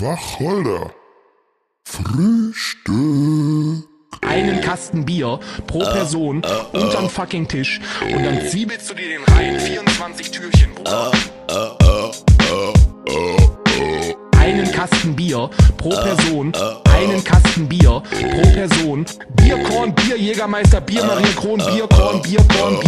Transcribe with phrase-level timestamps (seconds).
[0.00, 0.92] Wacholder.
[1.84, 2.94] Frühstück.
[4.22, 6.42] einen Kasten Bier pro Person
[6.72, 9.60] unterm fucking Tisch und dann zwiebelst du dir den rein.
[9.60, 11.12] 24 Türchen, Bruder.
[14.74, 16.52] Kasten Bier pro Person,
[16.92, 19.06] einen Kasten Bier pro Person.
[19.36, 21.22] Bierkorn, Bier, Jägermeister, Bierkorn,
[21.58, 22.80] Bierkorn, Bierkorn,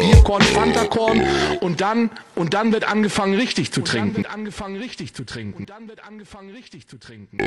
[0.00, 1.22] Bierkorn, Fantakorn
[1.60, 4.08] und dann, und dann wird angefangen richtig zu trinken.
[4.08, 5.58] Und dann wird angefangen richtig zu trinken.
[5.60, 7.38] Und dann wird angefangen richtig zu trinken.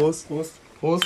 [0.00, 1.04] Prost, Prost, Prost.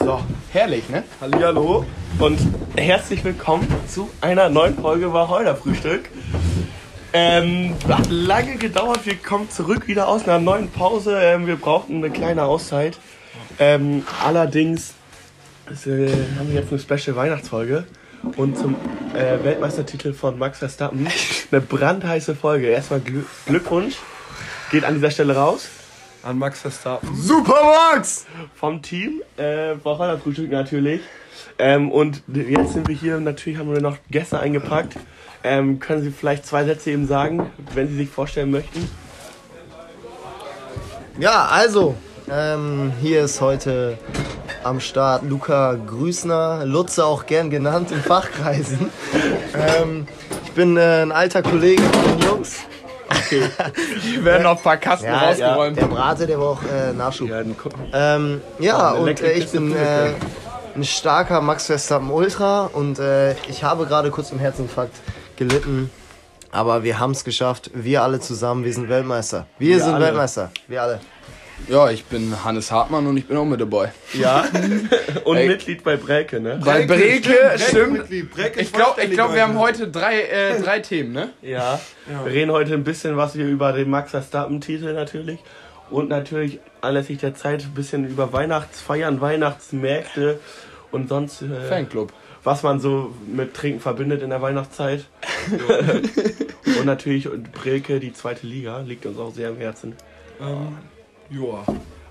[0.00, 0.20] So,
[0.52, 1.04] herrlich, ne?
[1.20, 1.86] Hallihallo
[2.18, 2.40] und
[2.76, 6.10] herzlich willkommen zu einer neuen Folge Wacholder Frühstück.
[7.12, 11.16] Ähm, hat lange gedauert, wir kommen zurück wieder aus einer neuen Pause.
[11.22, 12.98] Ähm, wir brauchten eine kleine Auszeit.
[13.60, 14.94] Ähm, allerdings
[15.68, 17.86] äh, haben wir jetzt eine Special Weihnachtsfolge
[18.36, 18.74] und zum
[19.14, 21.06] äh, Weltmeistertitel von Max Verstappen
[21.50, 22.68] eine brandheiße Folge.
[22.68, 23.96] Erstmal Glü Glückwunsch
[24.70, 25.68] geht an dieser Stelle raus
[26.22, 27.08] An Max Verstappen.
[27.16, 28.26] Super Max!
[28.54, 31.00] Vom Team, äh, Frühstück natürlich.
[31.58, 34.96] Ähm, und jetzt sind wir hier, natürlich haben wir noch Gäste eingepackt.
[35.42, 38.88] Ähm, können Sie vielleicht zwei Sätze eben sagen, wenn Sie sich vorstellen möchten?
[41.18, 41.94] Ja, also,
[42.30, 43.98] ähm, hier ist heute
[44.64, 48.90] am Start Luca Grüßner, Lutze auch gern genannt in Fachkreisen.
[49.80, 50.06] ähm,
[50.44, 52.56] ich bin äh, ein alter Kollege von den Jungs.
[53.28, 53.50] Hier
[54.24, 55.76] werden noch ein paar Kasten Ja, rausgeräumt.
[55.76, 57.28] der Brate, der braucht äh, Nachschub.
[57.28, 57.42] Ja.
[57.92, 60.12] Ähm, ja, eine und äh, ich bin äh,
[60.76, 64.94] ein starker Max Verstappen Ultra und äh, ich habe gerade kurz im Herzinfarkt
[65.36, 65.90] gelitten.
[66.52, 67.70] Aber wir haben es geschafft.
[67.74, 69.46] Wir alle zusammen, wir sind Weltmeister.
[69.58, 70.06] Wir, sind alle.
[70.06, 70.50] Weltmeister.
[70.66, 71.00] Wir alle.
[71.68, 73.92] Ja, ich bin Hannes Hartmann und ich bin auch mit dabei.
[74.12, 74.44] Ja,
[75.24, 75.48] und Ey.
[75.48, 76.60] Mitglied bei Breke, ne?
[76.64, 78.10] Bei Breke, stimmt.
[78.10, 79.82] Ich glaube, ich glaub, wir haben heute.
[79.82, 81.30] heute drei, äh, drei Themen, ne?
[81.42, 81.80] Ja.
[82.24, 85.38] Wir reden heute ein bisschen was hier über den Max Verstappen-Titel natürlich.
[85.90, 90.38] Und natürlich anlässlich der Zeit ein bisschen über Weihnachtsfeiern, Weihnachtsmärkte
[90.92, 92.12] und sonst äh, Fanclub.
[92.42, 95.04] was man so mit Trinken verbindet in der Weihnachtszeit.
[96.78, 99.94] und natürlich und Breke, die zweite Liga, liegt uns auch sehr am Herzen.
[100.40, 100.78] Ähm,
[101.30, 101.64] joa.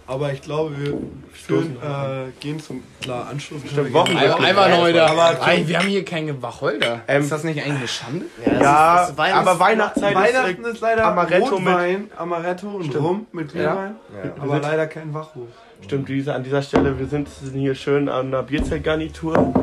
[0.07, 0.97] Aber ich glaube, wir
[1.31, 3.61] führen, äh, gehen zum klar Anschluss.
[3.69, 4.33] Stimmt, Wochenrückblick.
[4.33, 5.07] Einmal, einmal noch wieder.
[5.07, 7.01] Aber- Ey, wir haben hier keinen Wacholder.
[7.07, 8.25] Ähm, ist das nicht eigentlich eine Schande?
[8.59, 13.27] Ja, es ist Weihnachts- aber Weihnachtszeit Weihnachten ist, ist leider Amaretto Rotwein, Amaretto und Rum
[13.33, 13.97] mit Glühwein.
[14.39, 15.47] Aber leider kein Wachhof.
[15.83, 19.53] stimmt diese, an dieser Stelle, wir sind, sind hier schön an einer Bierzeltgarnitur,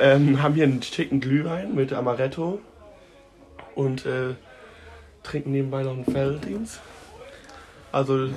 [0.00, 2.60] ähm, haben hier einen schicken Glühwein mit Amaretto
[3.76, 4.34] und äh,
[5.22, 6.80] trinken nebenbei noch einen Felddienst.
[7.92, 8.28] Also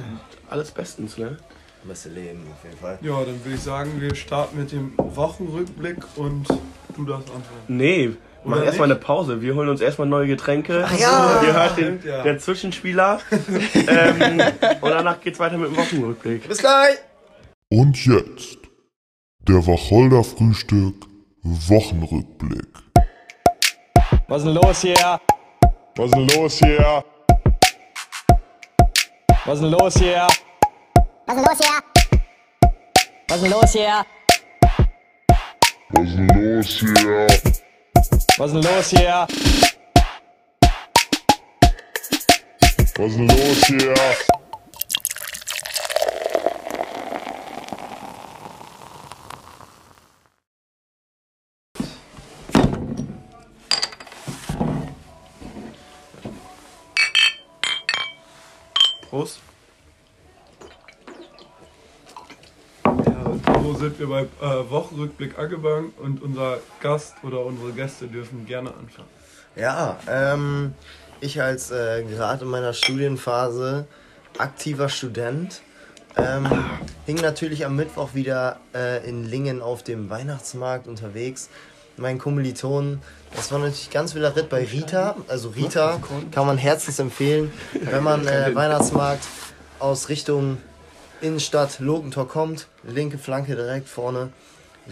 [0.49, 1.37] alles bestens, ne?
[1.83, 2.97] Beste Leben auf jeden Fall.
[3.01, 6.47] Ja, dann würde ich sagen, wir starten mit dem Wochenrückblick und
[6.95, 7.65] du darfst antworten.
[7.67, 8.11] Nee,
[8.43, 9.41] wir machen erstmal eine Pause.
[9.41, 10.85] Wir holen uns erstmal neue Getränke.
[10.97, 11.41] ja!
[11.43, 12.23] Ihr hört den, ja.
[12.23, 13.19] der Zwischenspieler.
[13.31, 14.41] ähm,
[14.81, 16.47] und danach geht's weiter mit dem Wochenrückblick.
[16.47, 16.97] Bis gleich!
[17.69, 18.59] Und jetzt
[19.47, 20.95] der Wacholder Frühstück
[21.43, 22.67] Wochenrückblick.
[24.27, 25.19] Was ist denn los hier?
[25.95, 27.03] Was ist denn los hier?
[29.45, 30.25] Was ist denn los hier?
[31.27, 31.81] Was ist los hier?
[33.27, 34.05] Was ist denn los hier?
[35.97, 37.27] Was ist denn los hier?
[38.37, 39.27] Was ist denn los hier?
[42.95, 43.93] Was ist denn los hier?
[59.13, 59.39] Prost.
[62.83, 68.45] Ja, so sind wir beim äh, Wochenrückblick angelangt und unser Gast oder unsere Gäste dürfen
[68.45, 69.09] gerne anfangen.
[69.57, 70.73] Ja, ähm,
[71.19, 73.85] ich als äh, gerade in meiner Studienphase
[74.37, 75.61] aktiver Student
[76.15, 76.47] ähm,
[77.05, 81.49] hing natürlich am Mittwoch wieder äh, in Lingen auf dem Weihnachtsmarkt unterwegs.
[81.97, 83.01] Mein Kommiliton,
[83.35, 85.15] das war natürlich ganz wilder Ritt bei Rita.
[85.27, 85.99] Also Rita
[86.31, 89.25] kann man herzens empfehlen, wenn man äh, Weihnachtsmarkt
[89.79, 90.57] aus Richtung
[91.23, 92.67] Innenstadt Logentor kommt.
[92.83, 94.29] Linke Flanke direkt vorne.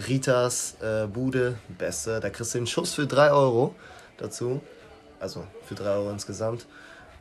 [0.08, 2.20] Ritas äh, Bude, beste.
[2.20, 3.74] Da kriegst du den Schuss für 3 Euro
[4.16, 4.62] dazu.
[5.20, 6.66] Also für 3 Euro insgesamt.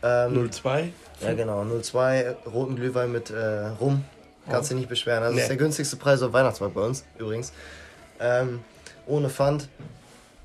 [0.02, 0.94] Ähm, 02.
[1.20, 4.06] ja genau, 02 roten Glühwein mit äh, Rum.
[4.50, 5.24] Kannst du nicht beschweren.
[5.24, 5.42] Also Nee.
[5.42, 7.52] das ist der günstigste Preis auf Weihnachtsmarkt bei uns, übrigens.
[8.20, 8.62] Ähm,
[9.06, 9.68] ohne Pfand,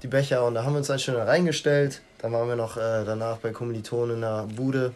[0.03, 0.45] die Becher.
[0.45, 2.03] Und da haben wir uns dann schön reingestellt.
[2.19, 4.93] Dann waren wir noch äh, danach bei Kommilitonen in der Bude.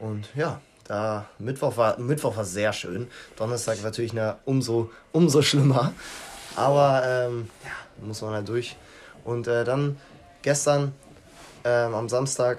[0.00, 0.60] Und ja,
[0.92, 3.08] da Mittwoch war, Mittwoch war sehr schön.
[3.36, 5.92] Donnerstag natürlich na, umso, umso schlimmer.
[6.54, 8.76] Aber ähm, ja, muss man halt durch.
[9.24, 9.98] Und äh, dann
[10.42, 10.92] gestern
[11.64, 12.58] ähm, am Samstag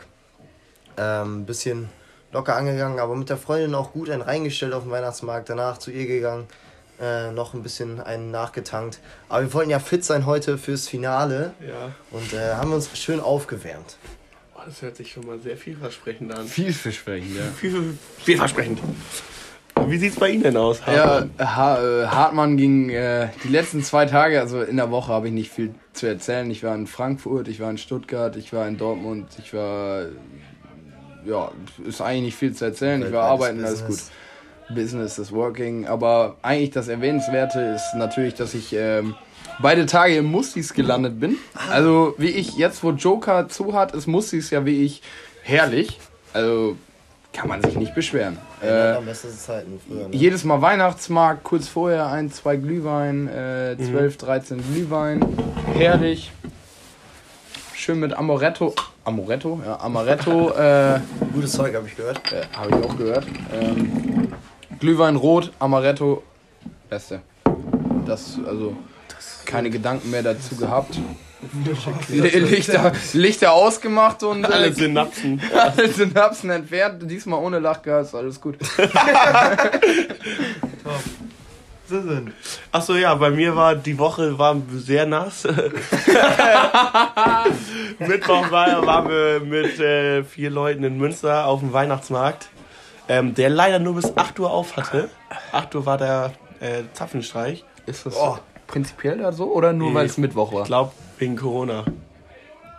[0.96, 1.90] ein ähm, bisschen
[2.32, 5.50] locker angegangen, aber mit der Freundin auch gut einen reingestellt auf dem Weihnachtsmarkt.
[5.50, 6.48] Danach zu ihr gegangen,
[7.00, 9.00] äh, noch ein bisschen einen nachgetankt.
[9.30, 11.92] Aber wir wollten ja fit sein heute fürs Finale Ja.
[12.10, 13.98] und äh, haben uns schön aufgewärmt.
[14.66, 16.48] Das hört sich schon mal sehr vielversprechend an.
[16.48, 17.44] Vielversprechend, ja.
[17.60, 18.80] Viel, vielversprechend.
[19.88, 20.80] Wie sieht's bei Ihnen denn aus?
[20.88, 25.28] Ja, ha äh, Hartmann ging äh, die letzten zwei Tage, also in der Woche habe
[25.28, 26.50] ich nicht viel zu erzählen.
[26.52, 30.06] Ich war in Frankfurt, ich war in Stuttgart, ich war in Dortmund, ich war,
[31.26, 31.52] ja,
[31.86, 33.04] ist eigentlich nicht viel zu erzählen.
[33.04, 33.90] Ich war arbeiten, alles gut.
[33.90, 34.12] Business.
[34.74, 35.88] Business is working.
[35.88, 39.16] Aber eigentlich das Erwähnenswerte ist natürlich, dass ich ähm,
[39.60, 41.38] beide Tage im Mustis gelandet bin.
[41.70, 45.02] Also wie ich, jetzt wo Joker zu hat, ist Mustis ja wie ich
[45.44, 46.00] herrlich.
[46.34, 46.76] Also
[47.34, 48.38] kann man sich nicht beschweren.
[48.62, 50.08] Äh, Zeiten früher.
[50.08, 50.16] Ne?
[50.16, 55.26] jedes Mal Weihnachtsmarkt, kurz vorher ein, zwei Glühwein, äh, 12, 13 Glühwein.
[55.74, 56.32] Herrlich.
[57.74, 58.74] Schön mit Amoretto.
[59.04, 59.62] Amoretto?
[59.66, 60.52] Ja, Amaretto.
[60.58, 61.00] äh,
[61.34, 62.32] Gutes Zeug habe ich gehört.
[62.32, 63.26] äh, Habe ich auch gehört.
[63.52, 64.28] Ähm,
[64.80, 66.24] Glühwein rot, Amaretto,
[66.90, 67.22] beste.
[68.06, 68.76] Das, also,
[69.46, 71.00] keine Gedanken mehr dazu gehabt.
[72.10, 75.42] Lichter, Lichter ausgemacht und Alle äh, Synapsen.
[75.54, 77.04] alle Synapsen entfernt.
[77.10, 78.58] Diesmal ohne Lachgas, alles gut.
[81.86, 82.32] Sie sind.
[82.72, 85.44] Achso, ja, bei mir war die Woche war sehr nass.
[88.00, 92.48] Mittwoch war, waren wir mit äh, vier Leuten in Münster auf dem Weihnachtsmarkt,
[93.10, 95.10] ähm, der leider nur bis 8 Uhr auf hatte.
[95.52, 96.32] 8 Uhr war der
[96.62, 97.66] äh, Zapfenstreich.
[97.86, 98.16] Ist das
[98.74, 100.62] prinzipiell da so oder nur weil es Mittwoch war?
[100.62, 101.86] Ich glaube, wegen Corona.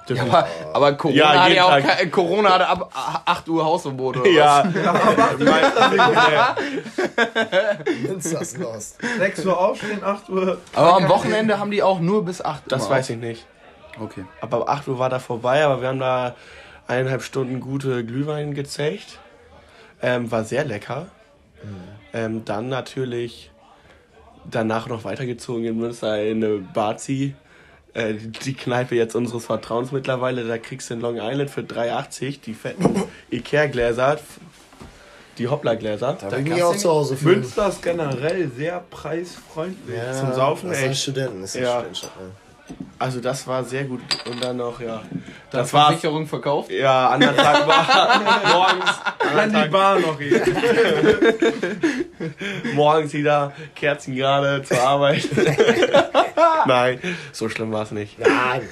[0.09, 1.85] Ja, aber, aber Corona, Ja, hatte ja auch Tag.
[1.99, 2.91] kein- Corona hatte ab
[3.25, 4.63] 8 Uhr Hausverbot oder Ja,
[8.03, 8.99] Münster ist lost.
[9.19, 10.47] 6 Uhr aufstehen, 8 Uhr.
[10.47, 10.79] was?
[10.79, 12.69] Aber am Wochenende haben die auch nur bis 8 Uhr.
[12.69, 13.47] das weiß ich nicht.
[14.01, 14.25] Okay.
[14.41, 16.35] Aber ab 8 Uhr war da vorbei, aber wir haben da
[16.87, 19.19] eineinhalb Stunden gute Glühwein gezecht.
[20.03, 21.07] Ähm, war sehr lecker.
[22.13, 23.51] Ähm, dann natürlich
[24.51, 27.35] danach noch weitergezogen in Münster in eine Bazi.
[27.95, 30.45] Äh, die- Kneipe jetzt unseres Vertrauens mittlerweile.
[30.47, 34.19] Da kriegst du in Long Island für 3,80 die fetten Ikea-Gläser.
[35.39, 36.17] Die Hoppla-Gläser.
[36.21, 37.41] Da bin ich auch zu Hause fühlen.
[37.41, 39.97] Münster ist generell sehr preisfreundlich.
[39.97, 41.81] Ja, zum Saufen, das sind Studenten, das sind Ja.
[41.93, 42.44] Studenten.
[42.99, 44.01] Also das war sehr gut.
[44.31, 45.03] Und dann noch, ja.
[45.51, 46.71] Das Das war Versicherung verkauft?
[46.71, 48.21] ja, anderen Tag war
[48.53, 50.43] morgens, Kann die Bar noch gehen.
[52.75, 55.29] morgens wieder Kerzen gerade zur Arbeit.
[56.67, 56.99] Nein,
[57.33, 58.19] so schlimm war es nicht.
[58.19, 58.63] Nein.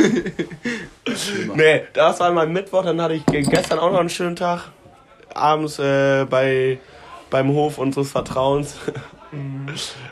[1.55, 4.69] Nee, das war mein Mittwoch, dann hatte ich ge- gestern auch noch einen schönen Tag.
[5.35, 6.79] Abends äh, bei,
[7.31, 8.77] beim Hof unseres Vertrauens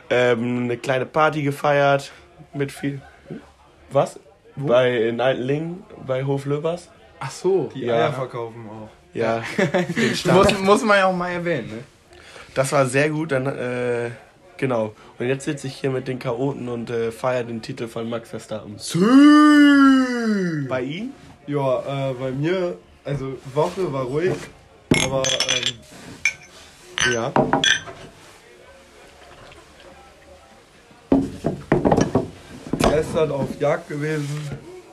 [0.09, 2.11] ähm, eine kleine Party gefeiert
[2.53, 3.01] mit viel.
[3.91, 4.19] Was?
[4.55, 6.89] Bei in Altenlingen, bei Hof Löbers.
[7.19, 7.69] Ach so.
[7.73, 7.95] Die Ja.
[7.95, 8.89] Eier verkaufen auch.
[9.13, 9.43] Ja.
[10.33, 11.83] Muss, muss man ja auch mal erwähnen, ne?
[12.53, 14.09] Das war sehr gut, dann, äh,
[14.57, 14.93] genau.
[15.19, 18.29] Und jetzt sitze ich hier mit den Chaoten und äh, feiere den Titel von Max
[18.29, 18.75] Verstappen.
[20.67, 21.11] Bei ihm?
[21.47, 24.33] Ja, äh, bei mir, also Woche war ruhig,
[25.03, 25.23] aber
[25.55, 27.31] ähm, Ja.
[32.91, 34.49] Gestern auf Jagd gewesen.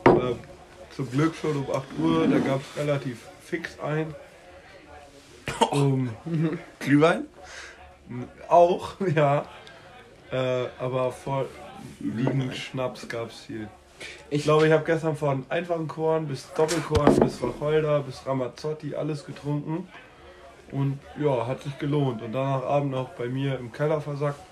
[0.06, 0.34] Äh,
[0.94, 4.14] zum Glück schon um 8 Uhr, da gab es relativ fix ein.
[5.70, 6.10] Um,
[6.78, 7.24] Glühwein?
[8.48, 9.46] auch, ja.
[10.30, 13.68] Äh, aber vorwiegend Schnaps gab es hier.
[14.30, 19.26] Ich glaube, ich habe gestern von einfachen Korn bis Doppelkorn bis Wacholder bis Ramazzotti alles
[19.26, 19.88] getrunken.
[20.70, 22.22] Und ja, hat sich gelohnt.
[22.22, 24.47] Und danach Abend noch bei mir im Keller versackt.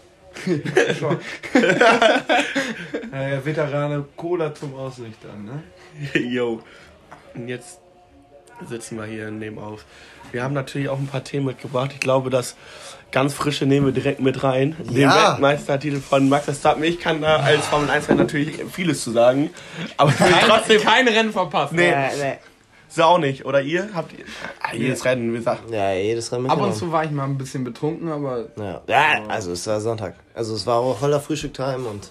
[0.98, 1.18] Schon.
[3.12, 6.20] ja, ja, Veterane Cola zum Ausrichtern, ne?
[6.20, 6.62] Yo.
[7.34, 7.78] Und jetzt
[8.68, 9.84] sitzen wir hier nehmen auf.
[10.32, 11.90] Wir haben natürlich auch ein paar Themen mitgebracht.
[11.94, 12.56] Ich glaube, das
[13.12, 14.76] ganz frische nehmen wir direkt mit rein.
[14.80, 15.32] Den Ja.
[15.32, 16.82] Weltmeistertitel von Max Verstappen.
[16.84, 19.50] Ich kann da als Formel 1 fan natürlich vieles zu sagen.
[19.96, 20.80] Aber ich will trotzdem.
[20.82, 21.72] kein Rennen verpasst.
[21.72, 22.38] Nee, nee.
[22.96, 23.44] Sie auch nicht.
[23.46, 23.88] Oder ihr?
[23.94, 24.24] Habt ihr?
[24.60, 25.70] Ah, jedes Rennen, wie gesagt.
[25.70, 28.80] Ja, jedes Rennen Ab und zu war ich mal ein bisschen betrunken, aber Ja.
[28.88, 30.14] ja, also es war Sonntag.
[30.34, 32.10] Also es war auch voller Frühstücktime und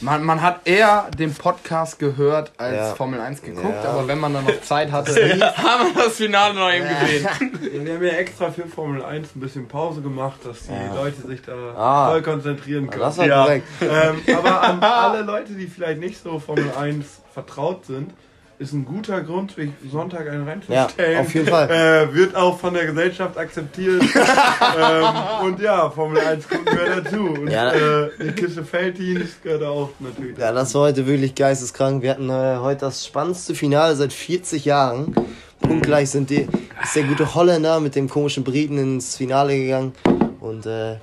[0.00, 2.94] man, man hat eher den Podcast gehört als Ja.
[2.94, 3.90] Formel 1 geguckt, Ja.
[3.90, 5.10] aber wenn man dann noch Zeit hatte,
[5.56, 7.28] haben wir das Finale noch eben gesehen.
[7.84, 10.94] Wir haben ja extra für Formel 1 ein bisschen Pause gemacht, dass die Ja.
[10.94, 12.10] Leute sich da Ah.
[12.10, 13.00] voll konzentrieren können.
[13.02, 13.42] Das war Ja.
[13.42, 13.66] korrekt.
[13.80, 17.04] ähm, aber an alle Leute, die vielleicht nicht so Formel 1
[17.34, 18.12] vertraut sind,
[18.62, 21.12] ist ein guter Grund, sich Sonntag einen reinzustellen.
[21.12, 21.68] Ja, auf jeden Fall.
[21.72, 24.02] Äh, wird auch von der Gesellschaft akzeptiert.
[24.80, 25.04] ähm,
[25.44, 27.16] und ja, Formel 1 gucken wir dazu.
[27.40, 27.72] Und Ja.
[27.72, 30.38] äh, die Kiste Felddienst gehört auch natürlich.
[30.38, 32.02] Ja, das war heute wirklich geisteskrank.
[32.02, 35.14] Wir hatten äh, heute das spannendste Finale seit 40 Jahren.
[35.60, 36.48] Punktgleich sind die,
[36.82, 39.92] ist der gute Holländer mit dem komischen Briten ins Finale gegangen.
[40.40, 40.96] Und äh,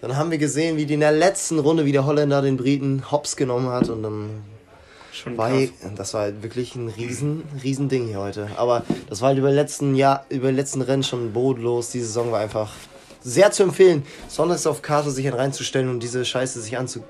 [0.00, 3.04] dann haben wir gesehen, wie die in der letzten Runde wie der Holländer den Briten
[3.10, 3.88] hops genommen hat.
[3.88, 4.30] Und dann
[5.12, 5.70] Schon war krass.
[5.96, 8.48] das war wirklich ein riesen, riesen Ding hier heute.
[8.56, 11.90] Aber das war halt über letzten Jahr, über letzten Rennen schon bodenlos.
[11.90, 12.72] Die Saison war einfach
[13.22, 14.04] sehr zu empfehlen.
[14.28, 17.04] Sonntags auf Karte sich reinzustellen und diese Scheiße sich anzu,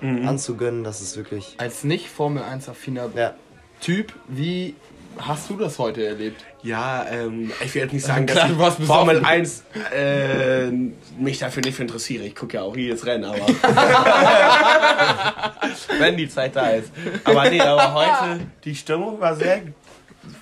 [0.00, 1.54] anzugönnen, das ist wirklich.
[1.58, 3.34] Als nicht Formel 1 affiner Ja.
[3.80, 4.74] Typ, wie
[5.18, 6.44] hast du das heute erlebt?
[6.62, 9.34] Ja, ähm, ich will jetzt nicht sagen, Klar, dass ich Formel besoffen.
[9.34, 10.70] 1 äh,
[11.18, 12.24] mich dafür nicht interessiere.
[12.24, 13.38] Ich gucke ja auch jedes Rennen, aber
[15.98, 16.90] wenn die Zeit da ist.
[17.24, 19.62] Aber nee, aber heute die Stimmung war sehr,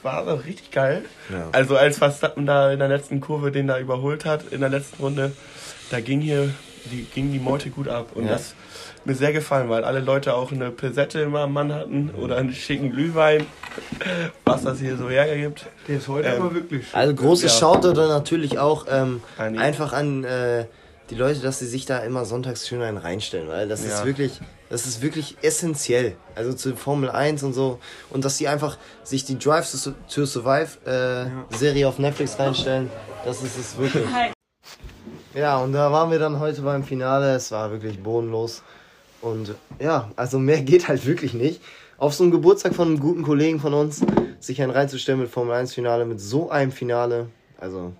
[0.02, 1.04] war richtig geil.
[1.30, 1.48] Ja.
[1.52, 5.02] Also als Verstappen da in der letzten Kurve den da überholt hat in der letzten
[5.02, 5.32] Runde,
[5.90, 6.50] da ging hier
[6.90, 8.32] die ging die Meute gut ab und Ja.
[8.32, 8.54] das
[9.06, 12.52] mir sehr gefallen, weil alle Leute auch eine Pesette immer am Mann hatten oder einen
[12.52, 13.46] schicken Glühwein,
[14.44, 15.66] was das hier so hergibt.
[15.88, 16.98] Der ist heute Ähm, aber wirklich schön.
[16.98, 17.58] Also großes Ja.
[17.58, 20.66] Shoutout dann natürlich auch ähm, An einfach an äh,
[21.10, 23.98] die Leute, dass sie sich da immer sonntags schön einen reinstellen, weil das Ja.
[24.00, 26.16] ist wirklich, das ist wirklich essentiell.
[26.34, 27.78] Also zu Formel 1 und so.
[28.10, 32.90] Und dass die einfach sich die Drive to, to Survive äh, Serie auf Netflix reinstellen,
[33.24, 34.04] das ist es wirklich.
[35.34, 37.34] Ja, und da waren wir dann heute beim Finale.
[37.34, 38.62] Es war wirklich bodenlos.
[39.20, 41.60] Und ja, also mehr geht halt wirklich nicht.
[41.98, 44.04] Auf so einem Geburtstag von einem guten Kollegen von uns,
[44.38, 47.28] sich einen reinzustellen mit Formel 1 Finale, mit so einem Finale.
[47.58, 47.92] Also,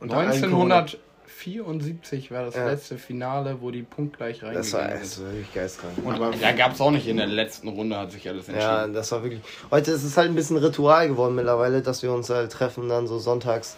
[0.00, 2.66] Und dann allen 1974 war das Ja.
[2.66, 5.94] letzte Finale, wo die punktgleich das war, reingegangen das war wirklich geistkrank.
[6.04, 8.60] Und da gab es auch nicht in der letzten Runde, hat sich alles entschieden.
[8.70, 9.40] Ja, das war wirklich.
[9.70, 13.06] Heute ist es halt ein bisschen Ritual geworden mittlerweile, dass wir uns halt treffen, dann
[13.06, 13.76] so sonntags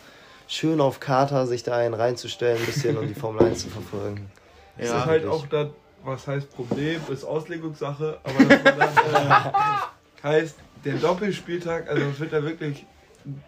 [0.48, 4.30] schön auf Kater sich da einen reinzustellen, ein bisschen und die Formel 1 zu verfolgen.
[4.76, 5.40] Das Ja, ist halt wirklich.
[5.42, 5.68] auch das,
[6.04, 10.54] was heißt Problem, ist Auslegungssache, aber das, das äh, heißt,
[10.84, 12.86] der Doppelspieltag, also es wird ja wirklich
[13.26, 13.42] ein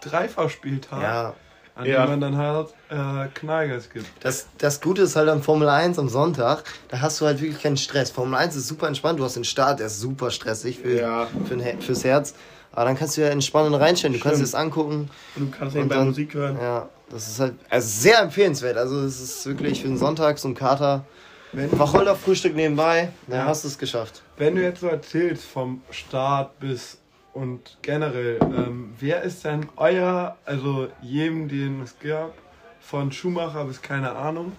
[0.00, 1.34] Dreifachspieltag, Ja,
[1.74, 2.02] an Ja.
[2.04, 4.06] dem man dann halt äh, Knallgas gibt.
[4.20, 7.62] das, das Gute ist halt an Formel 1 am Sonntag, da hast du halt wirklich
[7.62, 8.10] keinen Stress.
[8.10, 11.28] Formel 1 ist super entspannt, du hast den Start, der ist super stressig für, Ja.
[11.48, 12.34] für fürs Herz.
[12.74, 15.10] Aber dann kannst du ja entspannt reinstellen, du kannst dir das angucken.
[15.36, 16.56] Und du kannst nebenbei dann- Musik hören.
[16.58, 18.78] Ja, das ist halt also sehr empfehlenswert.
[18.78, 21.04] Also es ist wirklich für den Sonntag so ein Kater.
[21.52, 23.46] Wacholder Frühstück nebenbei, dann Ja.
[23.46, 24.22] hast du es geschafft.
[24.38, 26.98] Wenn du jetzt so erzählst vom Start bis
[27.34, 32.32] und generell, ähm, wer ist denn euer, also jedem, den es gab,
[32.80, 34.52] von Schumacher bis keine Ahnung,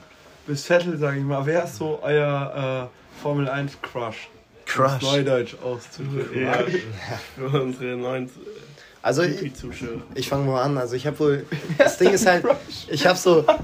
[0.48, 4.30] bis Vettel, sage ich mal, wer ist so euer äh, Formel 1 Crush?
[4.66, 4.92] Crush.
[4.94, 6.42] Das Neudeutsch auszudrücken.
[6.44, 6.58] Ja.
[7.36, 8.30] Für unsere neuen
[9.02, 10.02] Also ich, Zuschauer.
[10.16, 10.78] ich fange mal an.
[10.78, 11.46] Also ich habe wohl.
[11.78, 12.46] Das Ding ist halt,
[12.88, 13.44] ich habe so.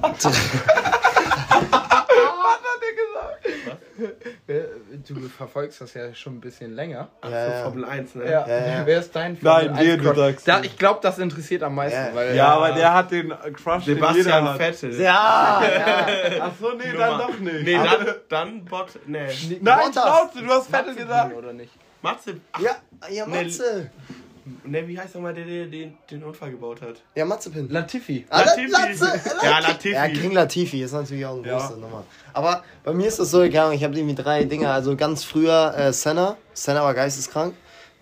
[5.08, 7.10] Du verfolgst das ja schon ein bisschen länger.
[7.22, 7.64] Ach Ja, so, ja.
[7.64, 8.24] Formel 1, ne?
[8.26, 8.48] Ja.
[8.48, 8.86] Ja, ja.
[8.86, 10.18] Wer ist dein Nein, Formel dir, 1 du Crush?
[10.18, 10.66] sagst Da, du.
[10.66, 12.16] ich glaube, das interessiert am meisten, Ja.
[12.16, 14.58] weil Ja, aber der hat den Crush, den jeder Sebastian hat.
[14.58, 15.00] Vettel.
[15.02, 16.08] Ja, ja.
[16.42, 17.64] Ach so, nee, Nummer- dann doch nicht.
[17.64, 18.88] Nee, dann, dann Bot.
[19.06, 19.28] Nee.
[19.62, 19.94] Nein, Bottas.
[19.94, 21.36] Schnauze, du hast Vettel gesagt.
[21.36, 21.72] oder nicht?
[22.02, 22.36] Matze.
[22.54, 22.76] Ach, Ja,
[23.10, 23.90] ja, Matze.
[24.64, 27.02] Ne, wie heißt nochmal der, der den, den Unfall gebaut hat?
[27.16, 27.70] Ja, Matzepin.
[27.70, 28.26] Latifi.
[28.30, 28.72] Ah, Latifi.
[28.72, 29.94] Latze, Ja, Latifi.
[29.96, 31.58] Ja, King Latifi ist natürlich auch ein Ja.
[31.58, 32.04] großer Nummer.
[32.34, 34.70] Aber bei mir ist das so gegangen, ich habe irgendwie drei Dinge.
[34.70, 36.38] Also ganz früher äh, Senna.
[36.54, 37.54] Senna war geisteskrank.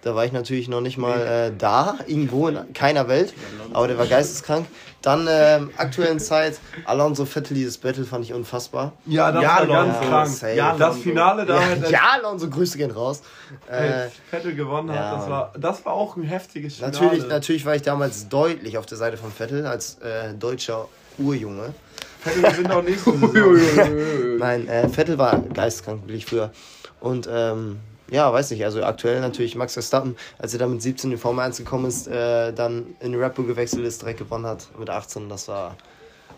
[0.03, 3.33] Da war ich natürlich noch nicht mal äh, da, irgendwo in keiner Welt.
[3.73, 4.67] Aber der war geisteskrank.
[5.01, 8.93] Dann ähm, aktuellen Zeit, Alonso Vettel, dieses Battle fand ich unfassbar.
[9.05, 9.75] Ja, das Ja, war Alonso.
[9.75, 10.27] ganz Ja, krank.
[10.29, 10.53] safe.
[10.55, 10.97] Ja, das.
[10.97, 13.21] Finale damals, als Ja, Alonso, Grüße gehen raus.
[13.69, 16.93] Äh, als Vettel gewonnen hat, ja, das war, das war auch ein heftiges Finale.
[16.93, 20.87] natürlich, natürlich war ich damals deutlich auf der Seite von Vettel als äh, deutscher
[21.17, 21.73] Urjunge.
[22.21, 24.37] Vettel gewinnt auch nächste Saison.
[24.37, 26.51] Nein, äh, Vettel war geisteskrank, wirklich früher.
[26.99, 31.11] Und ähm, ja, weiß nicht, also aktuell natürlich Max Verstappen, als er dann mit 17
[31.11, 34.45] in Formel 1 gekommen ist, äh, dann in die Red Bull gewechselt ist, direkt gewonnen
[34.45, 35.29] hat mit 18.
[35.29, 35.75] Das war,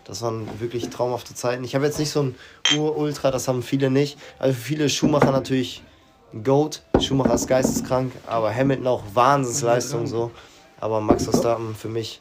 [0.04, 1.64] das waren wirklich traumhafte Zeiten.
[1.64, 2.34] Ich habe jetzt nicht so ein
[2.76, 4.18] Ur-Ultra, das haben viele nicht.
[4.38, 5.82] Also für viele Schumacher natürlich
[6.32, 6.82] ein Goat.
[7.00, 10.30] Schumacher ist geisteskrank, aber Hamilton auch Wahnsinnsleistung so.
[10.80, 12.18] Aber Max Verstappen für mich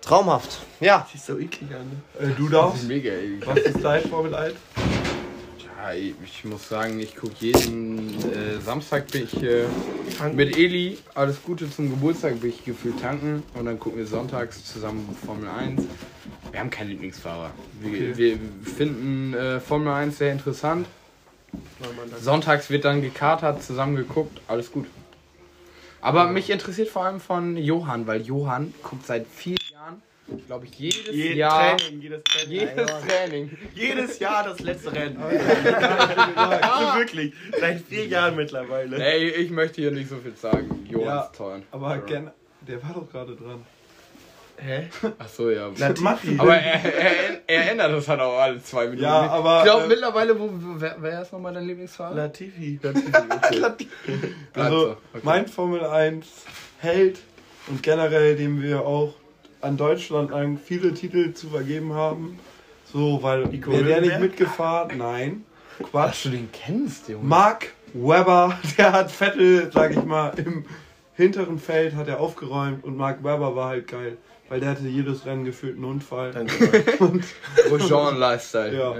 [0.00, 0.58] traumhaft.
[0.80, 2.02] Ja, Sieht so eklig an.
[2.18, 2.84] Äh, du darfst.
[2.84, 3.40] Mega, ey.
[3.44, 4.54] Was ist dein Formel 1?
[5.76, 9.66] Ja, ich, muss sagen, ich gucke jeden äh, Samstag bin ich äh,
[10.32, 14.64] mit Eli, alles Gute zum Geburtstag, bin ich gefühlt tanken und dann gucken wir sonntags
[14.64, 15.82] zusammen Formel 1.
[16.50, 17.50] Wir haben keinen Lieblingsfahrer.
[17.82, 20.86] Wir, wir finden äh, Formel 1 sehr interessant.
[22.20, 24.86] Sonntags wird dann gekatert, zusammen geguckt, alles gut.
[26.00, 29.65] Aber mich interessiert vor allem von Johann, weil Johann guckt seit vier Jahren,
[30.46, 32.50] glaube ich, jedes Jedes Jahr Training, jedes Training.
[32.50, 33.58] jedes Training.
[33.74, 35.18] Jedes Jahr das letzte Rennen.
[35.18, 35.34] also
[36.98, 38.96] wirklich, seit vier Jahren mittlerweile.
[39.04, 40.86] Ey, ich möchte hier nicht so viel sagen.
[40.90, 41.20] Johann Ja.
[41.22, 41.62] ist toll.
[41.70, 42.30] Aber gen
[42.66, 43.64] der war doch gerade dran.
[44.58, 44.88] Hä?
[45.18, 45.68] Ach so, ja.
[45.76, 46.36] Latifi.
[46.38, 49.02] Aber er, er, er ändert das halt auch alle zwei Minuten.
[49.02, 52.14] Ja, aber, Ich glaube äh, mittlerweile, wo, wer, wer ist nochmal dein Lieblingsfahrer?
[52.14, 52.78] Latifi.
[52.80, 52.98] Bleibt
[54.54, 54.90] Also so.
[55.12, 55.20] Okay.
[55.22, 56.26] mein Formel 1
[56.78, 57.18] Held
[57.68, 59.12] und generell, dem wir auch
[59.66, 62.38] an Deutschland lang viele Titel zu vergeben haben.
[62.92, 64.96] So, weil Nico wäre der nicht mitgefahren?
[64.96, 65.44] Nein.
[65.78, 66.24] Dass Quatsch.
[66.24, 67.24] du den kennst, Junge.
[67.24, 70.64] Mark Webber, der hat Vettel, sag ich mal, im
[71.14, 74.16] hinteren Feld hat er aufgeräumt und Mark Webber war halt geil.
[74.48, 76.32] Weil der hatte jedes Rennen gefühlt einen Unfall.
[77.68, 78.78] Grosjean-Lifestyle.
[78.78, 78.94] Ja.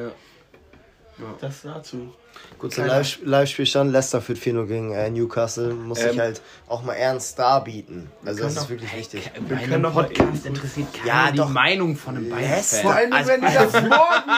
[1.41, 2.13] Das dazu.
[2.59, 3.91] Gut, zum Live- Live-Spielstand.
[3.91, 5.73] Leicester führt 4-0 gegen äh, Newcastle.
[5.73, 8.11] Muss Ähm, sich halt auch mal ernst darbieten.
[8.25, 9.31] Also das ist wirklich wichtig.
[9.49, 11.49] Wir können doch mal Podcast interessiert keiner Ja, die doch.
[11.49, 13.13] Meinung von einem Leicester- Vor Bayern-Fan.
[13.15, 14.31] allem, wenn die das morgen,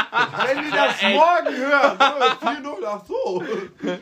[0.47, 1.99] wenn die das morgen hören.
[2.39, 3.43] So, 4-0, ach so.
[3.83, 3.99] Wir,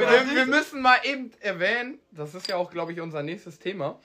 [0.00, 3.98] wir, wir müssen mal eben erwähnen, das ist ja auch, glaube ich, unser nächstes Thema,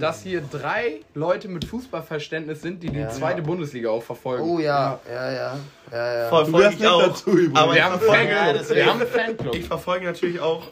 [0.00, 3.08] dass hier drei Leute mit Fußballverständnis sind, die die Ja.
[3.10, 4.42] zweite Bundesliga auch verfolgen.
[4.42, 5.58] Oh ja, ja, ja.
[5.92, 6.28] ja, ja.
[6.28, 7.02] Verfolge ich nicht auch.
[7.02, 7.30] dazu.
[7.54, 8.76] Aber wir haben Ja, Fanclub.
[8.76, 9.54] Wir haben Fanclub.
[9.54, 10.64] Ich verfolge natürlich auch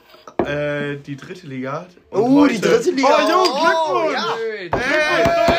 [0.44, 1.86] äh, die dritte Liga.
[2.10, 3.08] Und Oh, die heute- dritte Liga.
[3.08, 4.14] Oh, Junge, Glückwunsch!
[4.14, 5.56] ja.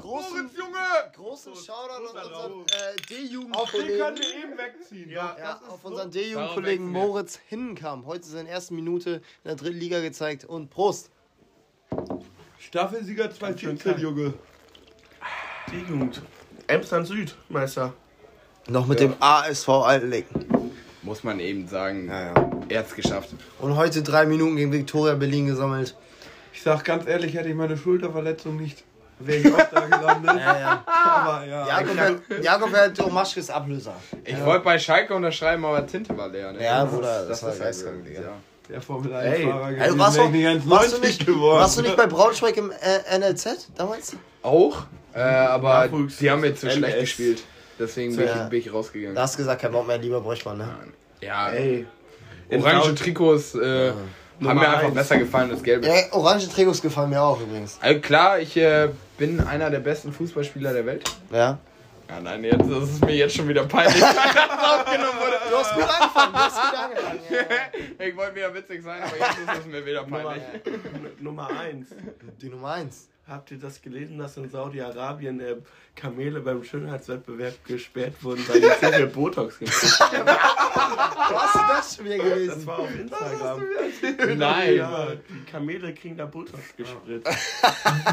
[0.00, 0.50] Großen,
[1.16, 3.98] großen Shoutout an unseren äh, Auf den D-Jugendkollegen.
[3.98, 5.10] können wir eben wegziehen.
[5.10, 6.86] Ja, Ja, auf unseren D-Jugendkollegen.
[6.88, 8.06] Moritz Hinnenkamp.
[8.06, 10.44] Heute seine ersten Minute in der dritten Liga gezeigt.
[10.44, 11.10] Und Prost.
[12.66, 14.34] Staffelsieger 2017, Junge.
[15.70, 16.22] die Jugend.
[16.68, 17.92] Emsland Süd, Meister.
[18.68, 20.26] Noch mit dem ASV Altenleck.
[21.02, 22.50] Muss man eben sagen, Ja, ja.
[22.68, 23.30] er hat's geschafft.
[23.58, 25.96] Und heute drei Minuten gegen Viktoria Berlin gesammelt.
[26.52, 28.84] Ich sag ganz ehrlich, hätte ich meine Schulterverletzung nicht,
[29.18, 30.30] wäre ich auch da gelandet.
[30.40, 30.84] Ja, ja.
[30.86, 31.66] Aber ja.
[31.66, 33.94] Jakob, wäre- Jakob wäre Tomaschkes Ablöser.
[34.24, 36.52] Ich wollte bei Schalke unterschreiben, aber Tinte war leer.
[36.52, 36.62] Ne?
[36.62, 38.20] Ja, Bruder, das war ist geistkrank, halt, Digga.
[38.22, 38.32] ja.
[38.68, 41.60] Der Formel Ey, 1-Fahrer Ey, gewesen, warst, du, nicht warst, du 1,90 nicht, geworden.
[41.60, 44.16] warst du nicht bei Braunschweig im äh, NLZ damals?
[44.42, 46.16] Auch, äh, aber Nachwuchs.
[46.18, 47.42] die haben jetzt so schlecht gespielt.
[47.78, 48.44] Deswegen bin, Ja.
[48.44, 49.14] ich, bin ich rausgegangen.
[49.14, 50.68] Da hast du gesagt, kein Bock mehr, lieber Bräuchmann, ne?
[51.20, 51.86] ja, Ey.
[52.50, 53.96] orange Trikots äh, haben
[54.38, 54.94] Nummer mir einfach eins.
[54.94, 55.86] besser gefallen als gelbe.
[55.86, 57.78] Ja, orange Trikots gefallen mir auch übrigens.
[57.80, 61.04] Also klar, ich äh, bin einer der besten Fußballspieler der Welt.
[61.32, 61.58] Ja.
[62.12, 65.38] Ja, nein, jetzt, das ist mir jetzt schon wieder peinlich, dass das aufgenommen wurde.
[65.48, 67.20] Du hast gut angefangen, du hast gut angefangen.
[67.30, 67.38] Ja.
[68.06, 70.42] Ich wollte wieder witzig sein, aber jetzt ist es mir wieder peinlich.
[71.20, 71.88] Nummer eins.
[72.40, 73.08] Die Nummer 1.
[73.28, 75.56] Habt ihr das gelesen, dass in Saudi-Arabien äh,
[75.94, 80.26] Kamele beim Schönheitswettbewerb gesperrt wurden, weil die zu viel Botox gekriegt haben?
[80.26, 82.66] Wo hast du das schon wieder Das gelesen?
[82.66, 83.62] war auf Instagram.
[84.36, 84.76] Nein.
[84.76, 87.30] Ja, die Kamele kriegen da Botox gespritzt.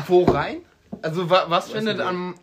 [0.07, 0.61] Wo rein?
[1.01, 2.35] Also wa was findet am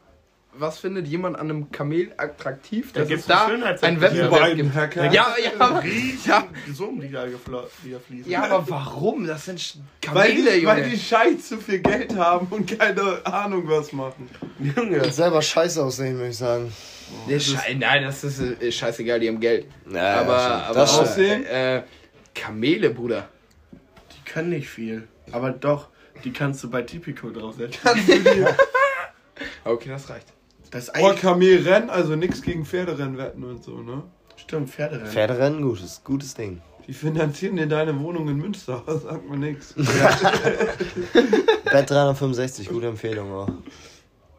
[0.59, 2.93] was findet jemand an einem Kamel attraktiv?
[2.93, 4.75] Da Dass es da ein Wettbewerb gibt.
[4.97, 5.85] Ja, ja, aber,
[6.25, 8.31] ja, Summen, die da, geflo- die da fließen.
[8.31, 9.27] ja, aber warum?
[9.27, 9.77] Das sind Sch-
[10.13, 10.99] Weil Kamele, die, weil die Junge.
[11.03, 14.29] Scheiß zu viel Geld haben und keine Ahnung was machen.
[14.59, 15.03] Junge.
[15.03, 16.73] Und selber scheiße aussehen, würde ich sagen.
[17.29, 19.67] Der Schei Nein, das ist äh, scheißegal, die haben Geld.
[19.93, 21.47] Ja, aber aber Das auch, stimmt.
[21.47, 21.83] äh,
[22.35, 23.29] Kamele, Bruder.
[23.73, 25.07] Die können nicht viel.
[25.33, 25.89] Aber doch,
[26.25, 27.81] die kannst du bei Tipico draufsetzen.
[29.65, 30.29] Okay, das reicht.
[30.71, 34.03] Das Oh, Kamelrennen, also nichts gegen Pferderennen wetten und so, ne?
[34.37, 35.07] stimmt, Pferderennen.
[35.11, 36.61] Pferderennen, gutes, gutes Ding.
[36.87, 39.75] Die finanzieren dir deine Wohnung in Münster, sagt man nix.
[41.73, 43.49] Bet 365, gute Empfehlung auch.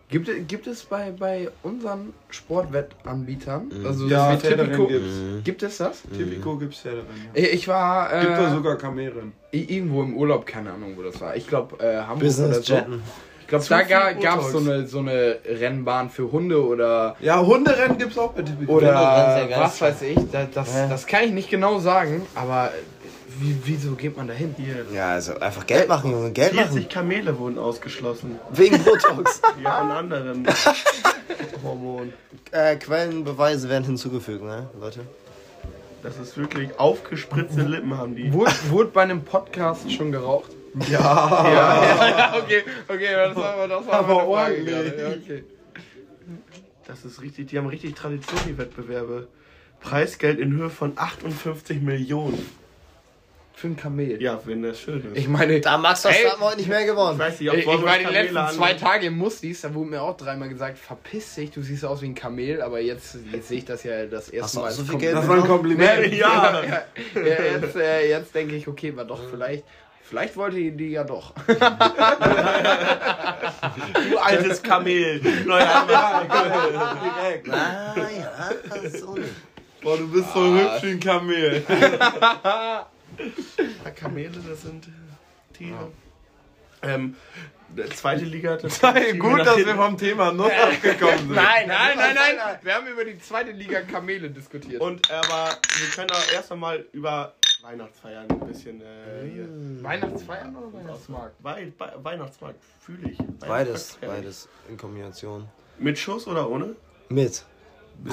[0.10, 5.10] Gibt, gibt es bei, bei unseren Sportwettanbietern, also Ja, wie Tipico, gibt's.
[5.44, 6.04] gibt es das?
[6.04, 7.28] Tipico gibt's Pferderennen.
[7.36, 7.42] Ja.
[7.44, 9.34] Ich ich war äh, Gibt da sogar Kamelrennen.
[9.52, 11.36] irgendwo im Urlaub, keine Ahnung, wo das war.
[11.36, 12.74] Ich glaube, äh, Hamburg oder Business so.
[12.76, 13.02] Jetten.
[13.50, 17.98] Ich glaube, da gab es so eine, so eine Rennbahn für Hunde oder, Ja, Hunderennen
[17.98, 18.74] gibt's auch bei Tipico.
[18.74, 19.50] Oder geil.
[19.58, 20.18] was weiß ich.
[20.32, 20.88] Da, das, Ja.
[20.88, 22.72] das kann ich nicht genau sagen, aber
[23.40, 24.54] wie, wieso geht man da hin?
[24.94, 26.72] Ja, also einfach Geld machen, Geld machen.
[26.74, 28.38] 40 Kamele wurden ausgeschlossen.
[28.52, 29.42] Wegen Botox.
[29.64, 30.46] Ja, und anderen
[31.64, 32.14] Hormonen.
[32.52, 35.02] äh, Quellenbeweise werden hinzugefügt, ne, Leute?
[36.04, 38.32] Das ist wirklich aufgespritzte Lippen haben die.
[38.34, 40.52] Wurde, wurde bei einem Podcast schon geraucht?
[40.90, 41.00] Ja.
[41.00, 44.66] Ja, ja, okay, okay, das war, das war Aber meine Frage ordentlich.
[44.68, 45.02] gerade.
[45.02, 45.44] Ja, okay.
[46.86, 49.28] Das ist richtig, die haben richtig Tradition, die Wettbewerbe.
[49.82, 52.44] Preisgeld in Höhe von 58 Millionen.
[53.54, 54.22] Für ein Kamel.
[54.22, 55.18] Ja, wenn das schön ist.
[55.18, 56.13] Ich meine, Da Max Ey.
[56.13, 57.18] Verstappen heute nicht mehr Ich gewonnen.
[57.18, 59.90] weiß nicht, ob ich, ich war die letzten an- zwei Tage im Mustis, da wurde
[59.90, 63.48] mir auch dreimal gesagt, verpiss dich, du siehst aus wie ein Kamel, aber jetzt, jetzt
[63.48, 64.72] sehe ich das ja das erste Hast du Mal.
[64.72, 66.06] so viel Geld Das war ein Kompliment.
[66.13, 66.63] Ja.
[66.63, 66.84] ja,
[67.16, 69.63] ja, jetzt, äh, jetzt denke ich, okay, war doch vielleicht.
[70.10, 71.34] Vielleicht wollte die, die ja doch.
[74.10, 75.22] Du altes Kamel.
[75.46, 75.86] Neuer
[77.04, 77.50] Direkt.
[77.50, 79.17] Ah, ja, so.
[79.82, 81.63] Boah, du bist so hübsch wie ein Kamel.
[81.67, 82.88] Ja,
[83.96, 84.91] Kamele, das sind äh,
[85.58, 85.91] Tiere.
[86.84, 87.15] Ähm,
[87.70, 91.32] der zweite Liga, das Hey, gut, dass wir vom Thema noch abgekommen sind.
[91.32, 92.60] Nein, nein, nein, nein.
[92.62, 94.82] Wir haben über die zweite Liga Kamele diskutiert.
[94.82, 97.34] Und aber wir können auch erst einmal über
[97.67, 99.47] Weihnachtsfeiern ein bisschen äh, hier.
[99.84, 101.36] Weihnachtsfeiern oder Weihnachtsmarkt?
[101.43, 103.17] Wei Wei Weihnachtsmarkt fühle ich.
[103.45, 104.08] Beides, ich.
[104.08, 105.49] beides in Kombination.
[105.77, 106.75] Mit Schuss oder ohne?
[107.10, 107.43] Mit.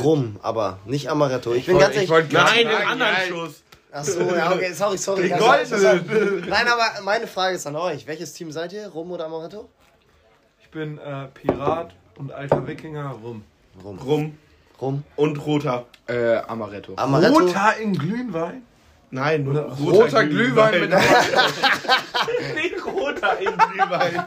[0.02, 1.52] Rum, aber nicht Amaretto.
[1.54, 2.08] Ich bin wollt- ganz ehrlich.
[2.08, 3.62] ich wollte gerade Nein, den anderen ja, Schuss.
[3.92, 5.22] Achso, ja, okay, sorry, sorry.
[5.24, 6.48] Die Das- goldenen.
[6.48, 8.08] Nein, aber meine Frage ist an euch.
[8.08, 8.88] Welches Team seid ihr?
[8.88, 9.68] Rum oder Amaretto?
[10.60, 13.44] Ich bin äh, Pirat und alter Wikinger rum.
[13.84, 13.98] Rum.
[13.98, 14.38] Rum
[14.80, 15.04] Rum.
[15.14, 15.86] und roter.
[16.08, 16.94] Äh, Amaretto.
[16.96, 17.38] Amaretto.
[17.38, 18.62] Roter in Glühwein?
[19.14, 20.90] Nein, nur Roter Glühwein mit
[22.57, 24.24] Nicht roter in Glühwein.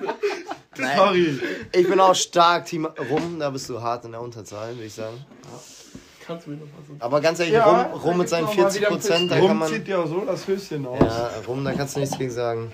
[0.95, 1.39] Sorry.
[1.73, 3.37] Ich bin auch stark Team Rum.
[3.37, 5.25] Da bist du hart in der Unterzahl, würde ich sagen.
[6.25, 7.01] Kannst du mir noch was sagen?
[7.01, 9.35] Aber ganz ehrlich, Ja, Rum, Rum mit seinen noch mal 40 wieder ein Prozent, da
[9.39, 9.69] Rum kann man.
[9.73, 10.99] zieht ja so das Höschen aus.
[11.01, 12.71] Ja, Rum, da kannst du nichts gegen sagen.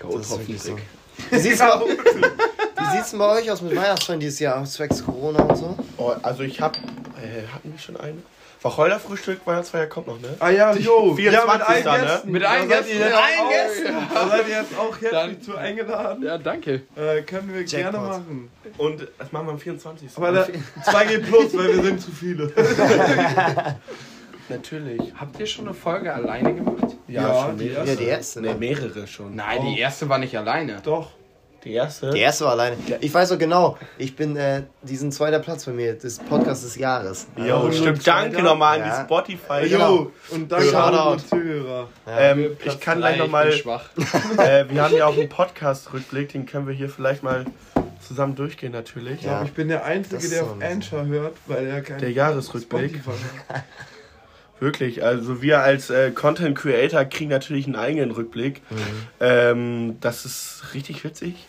[0.00, 0.74] Das ist wirklich so.
[0.74, 1.30] K.O.-Tropfen.
[1.30, 5.44] Wie sieht's, bei, wie sieht's denn bei euch aus mit Weihnachtsfeiern dieses Jahr, zwecks Corona
[5.44, 5.76] und so?
[5.98, 6.76] Oh, also ich hab.
[6.76, 8.18] Äh, hatten wir schon eine?
[8.62, 10.28] Wacholder-Frühstück, Weihnachtsfeier kommt noch, ne?
[10.38, 11.24] Ah ja, jo, 24.
[11.32, 12.06] ja, mit allen ne?
[12.06, 12.30] Gästen.
[12.32, 13.94] Mit Da allen seid Gästen, ihr mit jetzt allen auch- Gästen.
[14.14, 16.22] Da seid ihr jetzt auch herzlich Dann- zu eingeladen.
[16.24, 16.72] Ja, danke.
[16.96, 18.00] Äh, können wir gerne Jackpot.
[18.08, 18.50] machen.
[18.78, 20.08] Und das machen wir am 24.
[20.16, 20.42] Aber da,
[20.84, 22.52] 2G plus, weil wir sind zu viele.
[24.48, 25.00] Natürlich.
[25.18, 26.96] Habt ihr schon eine Folge alleine gemacht?
[27.08, 27.86] Ja, schon die mehrere.
[27.88, 28.54] Ja, die erste, Ne, ne?
[28.56, 29.34] mehrere schon.
[29.36, 30.80] Nein, die erste war nicht alleine.
[30.82, 31.10] Doch.
[31.64, 32.10] Die erste?
[32.10, 32.76] Die erste war alleine.
[33.00, 36.74] Ich weiß doch genau, ich bin äh, diesen zweiter Platz bei mir, des Podcast des
[36.76, 37.28] Jahres.
[37.36, 38.02] Jo, und stimmt.
[38.02, 38.22] Zweiter?
[38.30, 38.98] Danke nochmal an Ja.
[38.98, 39.66] die Spotify.
[39.66, 41.88] Jo, und danke an unsere Zuhörer.
[42.08, 43.52] Ähm, ich kann gleich Drei, ich bin nochmal.
[43.52, 43.84] schwach.
[44.38, 47.44] Äh, wir haben ja auch einen Podcast-Rückblick, den können wir hier vielleicht mal
[48.06, 49.18] zusammen durchgehen, natürlich.
[49.20, 52.10] Ich glaube, ich bin der Einzige, der so auf Anchor hört, weil er kein Der
[52.10, 53.00] Jahresrückblick.
[54.60, 58.62] Wirklich, also wir als äh, Content Creator kriegen natürlich einen eigenen Rückblick.
[59.20, 61.46] Ähm, das ist richtig witzig.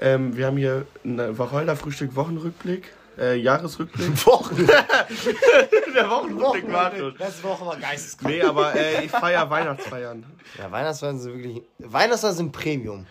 [0.00, 4.10] Ähm, wir haben hier ein Wacholder-Frühstück Wochenrückblick, äh, Jahresrückblick.
[4.26, 4.66] Wochen.
[5.94, 7.14] Der Wochenrückblick war schon.
[7.18, 8.34] Letzte Woche war geisteskrank.
[8.34, 10.24] Nee, aber äh, ich feiere Weihnachtsfeiern.
[10.56, 11.62] Ja, Weihnachtsfeiern sind wirklich.
[11.78, 13.06] Weihnachtsfeiern sind Premium.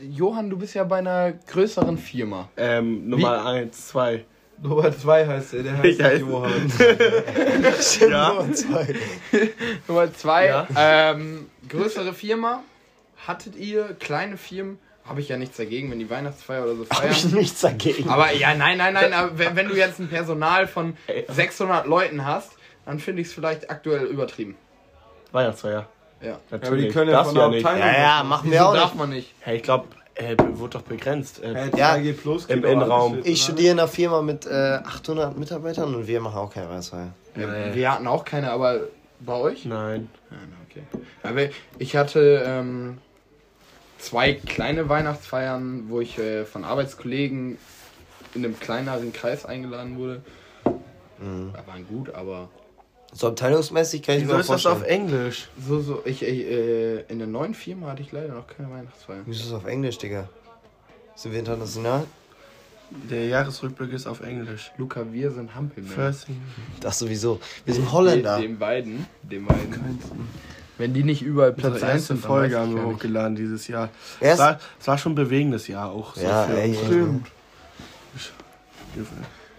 [0.00, 2.48] Johann, du bist ja bei einer größeren Firma.
[2.56, 4.24] Ähm, Nummer 1, 2.
[4.62, 6.72] Nummer 2 heißt er, der heißt Ich heiße- Johann.
[8.10, 8.28] Ja.
[8.32, 8.94] Nummer zwei.
[9.88, 10.66] Nummer zwei, Ja.
[10.76, 12.62] ähm, größere Firma.
[13.26, 14.78] Hattet ihr kleine Firmen?
[15.04, 17.34] Habe ich ja nichts dagegen, wenn die Weihnachtsfeier oder so Hab ich feiern.
[17.34, 18.08] nichts dagegen.
[18.08, 19.12] Aber ja, nein, nein, nein.
[19.12, 20.96] Aber wenn, wenn du jetzt ein Personal von
[21.28, 22.52] 600 Leuten hast,
[22.86, 24.56] dann finde ich es vielleicht aktuell übertrieben.
[25.32, 25.88] Weihnachtsfeier.
[26.20, 26.38] Ja.
[26.50, 26.66] Natürlich.
[26.68, 27.64] Aber die können ja von der nicht.
[27.66, 27.86] Abteilung.
[27.88, 28.98] Ja, ja, machen wir auch darf nicht.
[28.98, 29.34] man nicht?
[29.40, 31.42] Hey, ich glaube, äh, wurde doch begrenzt.
[31.42, 31.94] Äh, Äh, Ja.
[31.94, 33.18] 2G plus Im Innenraum.
[33.24, 37.08] Ich studiere in einer Firma mit äh, 800 Mitarbeitern und wir machen auch keine Weihnachtsfeier.
[37.34, 37.46] Nee.
[37.72, 38.80] Wir hatten auch keine, aber
[39.20, 39.64] bei euch?
[39.64, 40.08] Nein.
[40.30, 40.82] Ja, na, okay.
[41.22, 42.98] Aber ich hatte ähm,
[44.02, 47.56] zwei kleine Weihnachtsfeiern, wo ich äh, von Arbeitskollegen
[48.34, 50.22] in einem kleineren Kreis eingeladen wurde.
[51.18, 51.52] Mhm.
[51.54, 52.48] Da waren gut, aber
[53.12, 54.82] So abteilungsmäßig kann ich Wieso mir ist das auf.
[54.82, 55.48] Englisch?
[55.66, 59.22] so, so, ich, ich äh, in der neuen Firma hatte ich leider noch keine Weihnachtsfeier.
[59.26, 60.28] Wieso ist das auf Englisch, Digga?
[61.14, 62.04] Sind wir international?
[63.10, 64.70] Der Jahresrückblick ist auf Englisch.
[64.76, 65.92] Luca, wir sind Hampelmann.
[65.92, 66.40] First thing.
[66.80, 67.40] Das sowieso.
[67.64, 68.38] Wir sind Holländer.
[68.38, 69.98] Den beiden, den beiden.
[70.78, 73.68] Wenn die nicht überall Platz Unsere 1 erste sind, dann Folge haben wir hochgeladen dieses
[73.68, 73.90] Jahr.
[74.20, 76.14] Es war, es war schon ein bewegendes Jahr auch.
[76.16, 77.26] So ja, ey, unsere- Stimmt.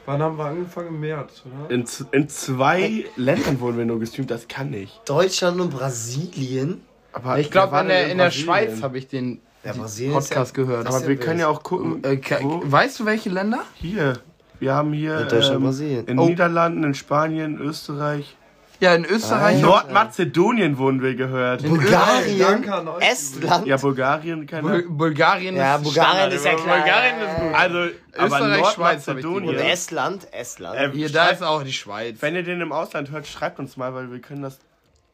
[0.05, 0.89] Wann haben wir angefangen?
[0.89, 1.73] Im März, oder?
[1.73, 5.01] In, in zwei Ländern wurden wir nur gestreamt, das kann nicht.
[5.05, 6.81] Deutschland und Brasilien.
[7.13, 8.31] Aber Ich glaube, in der, in der?
[8.31, 9.73] Schweiz habe ich den Ja,
[10.11, 10.87] Podcast gehört.
[10.87, 12.03] das Aber wir ja können ja auch gucken.
[12.03, 13.63] Äh, weißt du, welche Länder?
[13.75, 14.19] Hier.
[14.59, 16.07] Wir haben hier Ja, Deutschland, ähm, Brasilien.
[16.07, 16.25] in Oh.
[16.25, 18.35] Niederlanden, in Spanien, Österreich.
[18.83, 19.55] Ja, in Österreich.
[19.55, 19.65] Ah, ja.
[19.65, 21.63] Nordmazedonien wurden wir gehört.
[21.63, 22.65] Bulgarien.
[22.99, 23.65] Estland.
[23.65, 26.33] Ja, Bulgarien, keine Bul Bulgarien Ja, ist Bulgarien Standard.
[26.33, 26.77] ist ja klar.
[26.79, 27.53] Bulgarien ist gut.
[27.55, 27.77] Also,
[28.17, 29.47] aber Österreich, Schweiz hab ich Und.
[29.55, 30.75] Estland, Estland.
[30.77, 32.17] Ähm, Hier, da ist auch die Schweiz.
[32.19, 34.59] Wenn ihr den im Ausland hört, schreibt uns mal, weil wir können das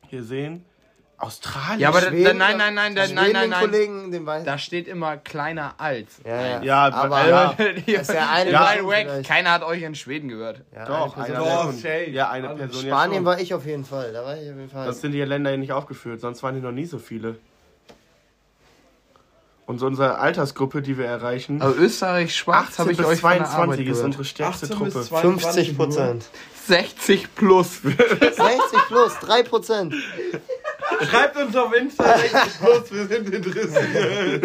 [0.08, 0.65] hier sehen.
[1.19, 1.79] Australien.
[1.82, 3.60] Ja, aber da, Schweden, nein, nein, nein, da, nein, nein, nein.
[3.60, 6.21] Kollegen, den weiß Da steht immer kleiner als.
[6.25, 6.63] Ja, ja.
[6.63, 7.51] Ja, aber ja.
[7.86, 9.27] ist ja eine Ja, Person vielleicht.
[9.27, 10.62] Keiner hat euch in Schweden gehört.
[10.73, 11.82] Ja, Doch, eine Person.
[11.84, 12.13] Doch.
[12.13, 12.58] Ja, eine Alle.
[12.58, 12.82] Person.
[12.86, 13.25] Spanien ja schon.
[13.25, 14.13] war ich auf jeden Fall.
[14.13, 14.86] Da war ich auf jeden Fall.
[14.88, 17.36] Das sind die Länder hier nicht aufgeführt, sonst waren hier noch nie so viele.
[19.65, 23.19] Und so unsere Altersgruppe, die wir erreichen, Also Österreich schwarz 18 habe ich bis euch
[23.19, 25.05] von der 22 Arbeit ist unsere stärkste 18 bis Truppe.
[25.05, 26.25] 22 50 Prozent.
[26.65, 27.82] 60 plus.
[27.82, 27.97] 60
[28.88, 29.93] plus, 3 Prozent.
[31.07, 34.43] Schreibt uns auf Insta 60 plus, wir sind interessiert.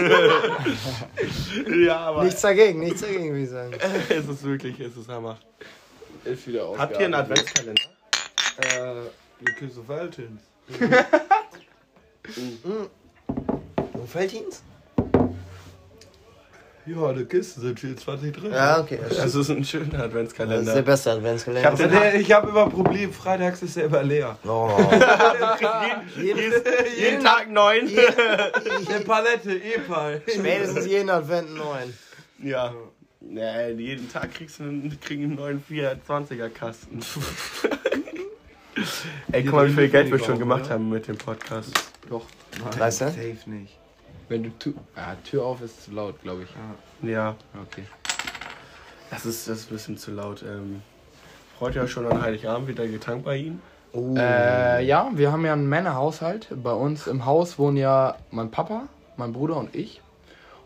[1.87, 3.73] Ja, aber Nichts dagegen, nichts dagegen, würde ich sagen.
[4.09, 5.39] es ist wirklich, es ist Hammer.
[6.25, 7.83] Ist wieder Habt ihr einen Adventskalender?
[8.59, 8.95] äh,
[9.41, 10.41] wir Kiss of Valentins.
[13.93, 14.47] Wo fällt Ihnen
[16.87, 18.53] Ja, die Kisten sind 24 drin.
[18.53, 18.99] Ja, okay.
[19.09, 20.83] Das Es ist ein schöner ist der Adventskalender.
[20.83, 21.71] beste hab Adventskalender.
[21.71, 24.39] Also der, ich habe immer Problem, freitags ist er immer leer.
[24.45, 24.71] Oh.
[26.17, 26.53] jeden,
[26.99, 27.89] jeden Tag neun.
[27.89, 30.21] Eine Palette, Epal.
[30.29, 31.95] Spätestens jeden Advent neun.
[32.43, 32.75] Ja.
[33.21, 37.01] Nee, jeden Tag kriegst du einen, kriegen einen neuen 420er Kasten.
[39.33, 41.73] Ey, guck mal, wie viel Geld wir schon gemacht haben mit dem Podcast.
[42.11, 42.27] Doch.
[42.77, 43.07] Weißt du?
[43.07, 43.79] Safe nicht.
[44.29, 47.09] Wenn du tu ah, Tür auf ist zu laut, glaube ich.
[47.09, 47.85] Ja, Okay.
[49.11, 50.43] das ist, das ist ein bisschen zu laut.
[50.43, 50.83] Ähm,
[51.59, 53.63] freut ihr euch schon an Heiligabend wieder getankt bei Ihnen?
[53.93, 54.15] Oh.
[54.17, 56.49] Äh, ja, wir haben ja einen Männerhaushalt.
[56.63, 60.01] Bei uns im Haus wohnen ja mein Papa, mein Bruder und ich.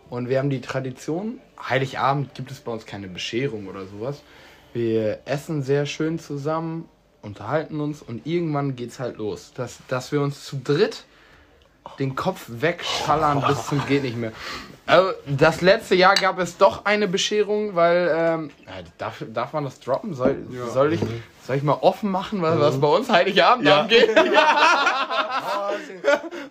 [0.09, 4.23] Und wir haben die Tradition, Heiligabend gibt es bei uns keine Bescherung oder sowas.
[4.73, 6.89] Wir essen sehr schön zusammen,
[7.21, 9.53] unterhalten uns und irgendwann geht's halt los.
[9.55, 11.05] Dass, dass wir uns zu dritt
[11.97, 14.33] den Kopf wegschallern bis zum geht nicht mehr.
[14.87, 19.65] Also, das letzte Jahr gab es doch eine Bescherung, weil ähm, ja, darf, darf man
[19.65, 20.15] das droppen?
[20.15, 21.01] Soll, soll, ich,
[21.47, 23.81] soll ich mal offen machen, was, was bei uns Heiligabend Ja.
[23.83, 24.09] angeht?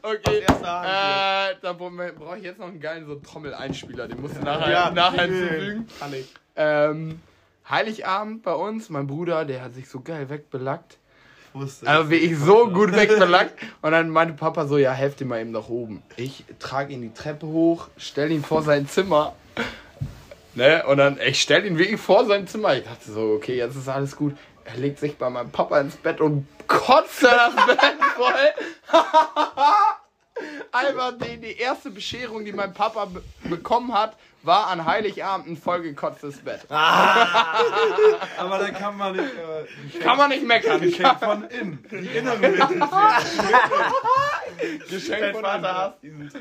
[0.03, 4.91] okay, äh, da brauche ich jetzt noch einen geilen so Trommeleinspieler, den musst du nachher,
[4.91, 5.87] nachher hinzufügen.
[5.99, 6.31] Kann ich.
[6.55, 7.19] Ähm,
[7.69, 10.97] Heiligabend bei uns, mein Bruder, der hat sich so geil wegbelackt.
[11.59, 13.53] Wusste Also wie ich so gut wegbelackt.
[13.81, 16.03] Und dann meinte Papa so, ja, helft ihm mal eben nach oben.
[16.15, 19.35] Ich trage ihn die Treppe hoch, stell ihn vor sein Zimmer.
[20.55, 20.83] Ne?
[20.87, 22.75] Und dann, ich stell ihn wirklich vor sein Zimmer.
[22.75, 24.35] Ich dachte so, okay, jetzt ist alles gut.
[24.65, 28.33] Er legt sich bei meinem Papa ins Bett und kotzt das Bett voll.
[30.71, 35.57] Einfach die, die erste Bescherung, die mein Papa be bekommen hat, war an Heiligabend ein
[35.57, 36.61] vollgekotztes Bett.
[36.69, 39.33] Aber da kann man nicht.
[39.33, 40.81] Äh, Kann man nicht meckern.
[40.81, 41.83] Geschenk von innen.
[41.91, 42.67] Die innere Mitte.
[44.89, 46.31] Geschenk Dein von Vater hasst diesen.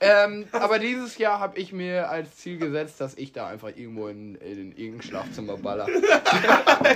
[0.00, 4.08] Ähm, aber dieses Jahr habe ich mir als Ziel gesetzt, dass ich da einfach irgendwo
[4.08, 5.86] in, in irgendein Schlafzimmer baller.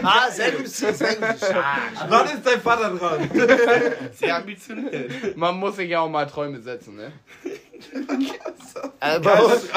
[0.02, 0.94] Ah, sehr gutes Ziel.
[2.08, 3.30] Wann ist dein Vater dran?
[4.12, 5.36] Sehr ambitioniert.
[5.36, 7.12] Man muss sich ja auch mal Träume setzen, ne?
[9.00, 9.68] Äh, bei uns,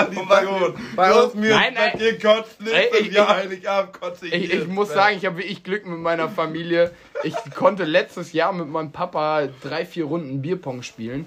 [0.96, 1.98] bei uns, mir Nein, bei nein.
[1.98, 5.64] dir kotzt Ey, ich- ja, Heiligabend kotze ich Ich, ich muss sagen, ich habe wirklich
[5.64, 6.92] Glück mit meiner Familie.
[7.24, 11.26] Ich konnte letztes Jahr mit meinem Papa drei, vier Runden Bierpong spielen.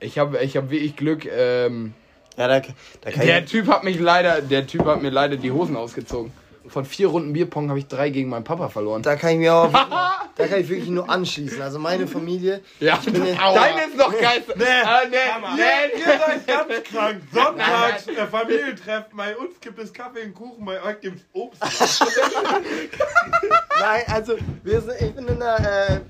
[0.00, 1.24] Ich habe ich hab wirklich Glück.
[1.26, 1.92] Ähm,
[2.36, 2.60] ja, da,
[3.02, 5.76] da kann der ich, Typ hat mich leider, der Typ hat mir leider die Hosen
[5.76, 6.32] ausgezogen.
[6.68, 9.02] Von vier Runden Bierpong habe ich drei gegen meinen Papa verloren.
[9.02, 9.72] da kann ich mir auch,
[10.36, 11.60] da kann ich wirklich nur anschließen.
[11.62, 14.42] Also meine Familie, Ja, bin jetzt- deine ist noch geil.
[14.56, 15.16] Nee, äh, nee,
[15.56, 17.22] nee, Ihr seid ganz krank.
[17.32, 19.16] Sonntags äh, Familientreffen.
[19.16, 21.62] Bei uns gibt es Kaffee und Kuchen, bei euch gibt es Obst.
[23.80, 26.00] Nein, also wir sind, ich bin in einer, äh,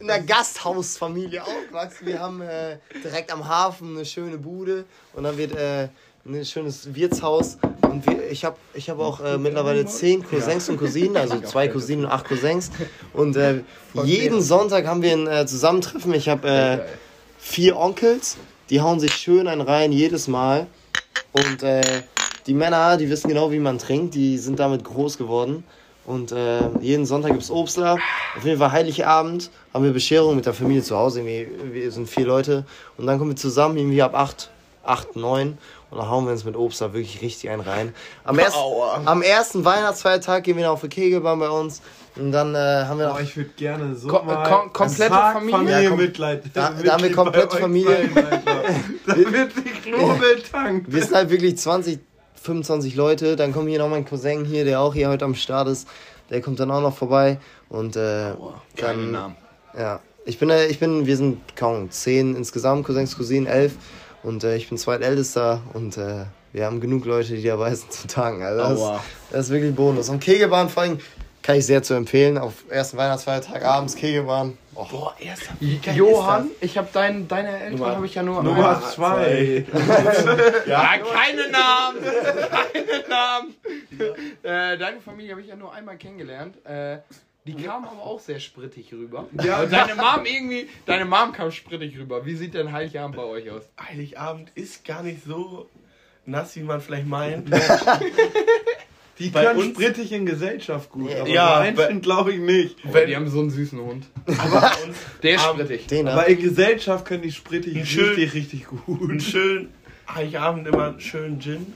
[0.00, 2.06] in einer Gasthausfamilie aufgewachsen.
[2.06, 5.88] Wir haben äh, direkt am Hafen eine schöne Bude und dann wird äh,
[6.28, 7.58] ein schönes Wirtshaus.
[7.82, 11.68] Und wir, ich habe ich hab auch äh, mittlerweile zehn Cousins und Cousinen, also zwei
[11.68, 12.70] Cousinen und acht Cousins.
[13.14, 13.62] Und äh,
[14.04, 16.12] jeden Sonntag haben wir ein äh, Zusammentreffen.
[16.14, 16.78] Ich habe äh,
[17.38, 18.36] vier Onkels,
[18.68, 20.66] die hauen sich schön einen rein jedes Mal.
[21.32, 22.02] Und äh,
[22.46, 25.64] die Männer, die wissen genau, wie man trinkt, die sind damit groß geworden.
[26.04, 27.98] Und äh, jeden Sonntag gibt es Obstler.
[28.36, 31.24] Auf jeden Fall Heiligabend haben wir Bescherung mit der Familie zu Hause.
[31.24, 32.64] Wir sind vier Leute.
[32.96, 34.50] Und dann kommen wir zusammen, irgendwie ab acht,
[34.84, 35.58] acht, neun.
[35.90, 37.94] Und dann hauen wir uns mit Obstler wirklich richtig einen rein.
[38.24, 38.56] Am, erst,
[39.06, 41.80] am ersten Weihnachtsfeiertag gehen wir dann auf die Kegelbahn bei uns.
[42.16, 45.10] Und dann äh, haben wir noch Aber ich würde gerne so Kom- mal kom- komplette
[45.10, 45.56] Tag Familie?
[45.58, 46.42] Familienmitleid.
[46.52, 48.10] Da- da haben wir komplette Familie.
[49.06, 50.92] Da wird sich Knobel tankt.
[50.92, 51.98] Wir sind halt wirklich 20,
[52.34, 53.36] 25 Leute.
[53.36, 55.88] Dann kommt hier noch mein Cousin hier, der auch hier heute am Start ist.
[56.30, 57.38] Der kommt dann auch noch vorbei.
[57.70, 58.32] Und äh,
[58.76, 59.36] dann, Namen.
[59.78, 60.00] ja.
[60.26, 63.72] Ich bin, äh, ich bin, wir sind kaum 10 insgesamt, Cousins, Cousinen, 11.
[64.22, 68.06] Und äh, ich bin zweitältester und äh, wir haben genug Leute, die dabei sind zu
[68.06, 68.42] tagen.
[68.42, 69.04] Also das, Aua.
[69.30, 70.08] das ist wirklich Bonus.
[70.08, 70.98] Und Kegelbahn vor allem
[71.42, 72.36] kann ich sehr zu empfehlen.
[72.36, 74.58] Auf ersten Weihnachtsfeiertag abends Kegelbahn.
[74.74, 75.54] Boah, erster.
[75.92, 79.64] Johann, ich habe dein, deine Eltern habe ich ja nur Nummer zwei.
[80.66, 81.98] Ja, keine Namen!
[82.02, 83.54] keine Namen!
[84.42, 86.64] Äh, deine Familie habe ich ja nur einmal kennengelernt.
[86.64, 86.98] Äh,
[87.46, 89.26] die kam aber auch sehr sprittig rüber.
[89.42, 92.26] Ja, Und deine Mom irgendwie, deine Mom kam sprittig rüber.
[92.26, 93.62] Wie sieht denn Heiligabend bei euch aus?
[93.80, 95.68] Heiligabend ist gar nicht so
[96.26, 97.48] nass, wie man vielleicht meint.
[99.18, 102.76] Die Bei können uns- sprittig in Gesellschaft gut, aber Ja, ja, Menschen glaube ich nicht.
[102.84, 104.06] Weil die haben so einen süßen Hund.
[104.38, 105.86] Aber bei uns Der ist sprittig.
[105.88, 106.12] Den, ne?
[106.12, 108.10] Aber in Gesellschaft können die sprittig Schön.
[108.10, 109.22] richtig, richtig einen gut.
[109.22, 109.72] schönen
[110.14, 111.72] Heiligabend immer einen schönen Gin.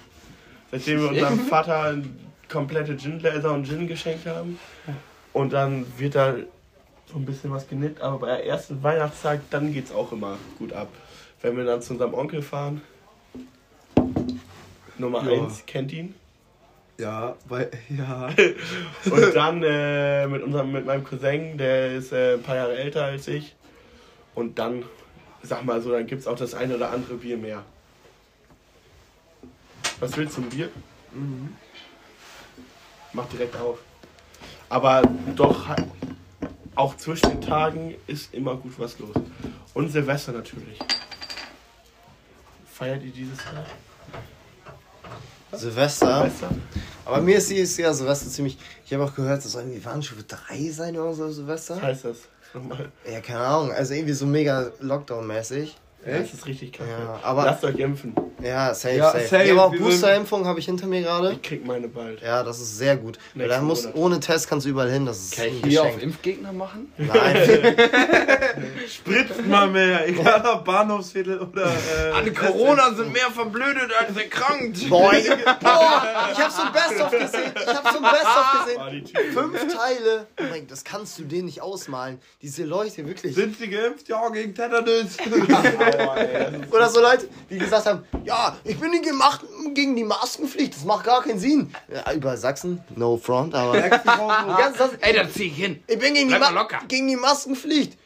[0.71, 1.99] Seitdem wir unserem Vater
[2.49, 4.59] komplette Gingläser und Gin geschenkt haben.
[5.33, 6.35] Und dann wird da
[7.07, 8.01] so ein bisschen was genippt.
[8.01, 10.89] Aber bei der ersten Weihnachtstag, dann geht's auch immer gut ab.
[11.41, 12.83] Wenn wir dann zu unserem Onkel fahren.
[14.99, 15.43] Nummer Ja.
[15.45, 16.15] 1, kennt ihn.
[16.99, 18.29] Ja, weil, ja.
[19.11, 23.05] Und dann äh, mit, unserem, mit meinem Cousin, der ist äh, ein paar Jahre älter
[23.05, 23.55] als ich.
[24.35, 24.85] Und dann,
[25.43, 27.65] sag mal so, dann gibt es auch das eine oder andere Bier mehr.
[30.01, 30.69] Was willst du, ein Bier?
[33.13, 33.79] Mach direkt auf.
[34.73, 35.03] Aber
[35.37, 35.67] doch,
[36.77, 39.15] auch zwischen den Tagen ist immer gut was los.
[39.75, 40.79] Und Silvester natürlich.
[42.73, 43.67] Feiert ihr dieses Jahr?
[45.53, 46.23] Silvester.
[46.23, 46.49] Silvester?
[47.05, 48.57] Aber mir ist dieses Jahr Silvester ziemlich.
[48.87, 51.77] Ich habe auch gehört, das soll irgendwie Warnstufe 3 sein oder so Silvester.
[51.77, 52.17] Was heißt das?
[52.55, 52.91] Nochmal.
[53.07, 53.73] Ja, keine Ahnung.
[53.73, 55.75] Also irgendwie so mega Lockdown-mäßig.
[56.05, 56.91] Das ist richtig kacke.
[56.91, 58.15] Ja, aber- Lasst euch impfen.
[58.43, 59.27] Ja, safe, Ja, safe.
[59.29, 59.45] safe.
[59.45, 61.33] Ja, aber auch Wir sind- Boosterimpfung habe ich hinter mir gerade.
[61.33, 62.21] Ich krieg meine bald.
[62.23, 63.19] Ja, das ist sehr gut.
[63.35, 63.97] Weil Nächsten da musst, Monat.
[63.99, 65.07] ohne Test kannst du überall hin.
[65.07, 66.03] Das ist Kann ein ich hier auf.
[66.03, 66.93] Impfgegner machen?
[66.99, 67.77] Nein.
[68.89, 71.67] Spritzt mal mehr, egal ob Bahnhofsviertel oder.
[71.67, 74.89] Äh, Alle Corona sind mehr verblödet als erkrankt.
[74.89, 77.53] Boah, ich, boah, ich habe so ein Best-of gesehen.
[77.55, 79.05] Ich habe so ein Best-of Ah, gesehen.
[79.05, 79.33] Typen.
[79.33, 80.27] Fünf Teile.
[80.41, 82.19] Oh mein, das kannst du denen nicht ausmalen.
[82.43, 83.35] Diese Leute, wirklich.
[83.35, 84.09] Sind sie geimpft?
[84.09, 85.17] Ja, gegen Tetanus.
[86.71, 90.75] Oder so Leute, die gesagt haben, ja, ich bin nicht gemacht gegen die Maskenpflicht.
[90.75, 91.75] Das macht gar keinen Sinn.
[91.93, 93.79] Ja, über Sachsen, no front, aber...
[93.81, 95.83] Ganz das, Ey, da zieh ich hin.
[95.87, 96.81] ich bin gegen die, Bleib Ma locker.
[96.89, 97.99] gegen die Maskenpflicht.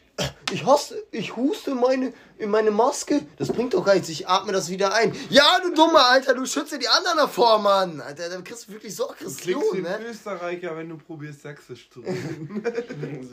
[0.52, 3.20] Ich hasse, ich huste meine, in meine Maske.
[3.36, 4.08] Das bringt doch gar nichts.
[4.08, 5.12] Ich atme das wieder ein.
[5.28, 8.00] Ja, du Dummer, Alter, du schütze die anderen davor, Mann.
[8.00, 9.96] Alter, dann kriegst du wirklich so Aggression, wie ne?
[9.96, 12.62] ein Österreicher, wenn du probierst, sächsisch zu reden.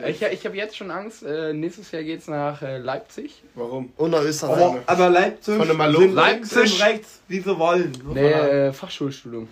[0.08, 1.24] Ich, ich habe jetzt schon Angst.
[1.24, 3.44] Äh, nächstes Jahr geht's nach äh, Leipzig.
[3.54, 3.94] Warum?
[3.96, 4.64] Und nach Österreich.
[4.64, 6.74] Aber, aber Leipzig Von sind links Leipzig.
[6.74, 7.94] und rechts, wie sie wollen.
[7.94, 9.48] So Nee, äh, Fachschulstudium.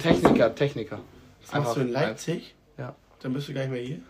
[0.00, 1.00] Techniker, Techniker.
[1.42, 2.54] Was machst du in Leipzig?
[2.78, 2.94] Ja.
[3.22, 4.00] Dann bist du gar nicht mehr hier.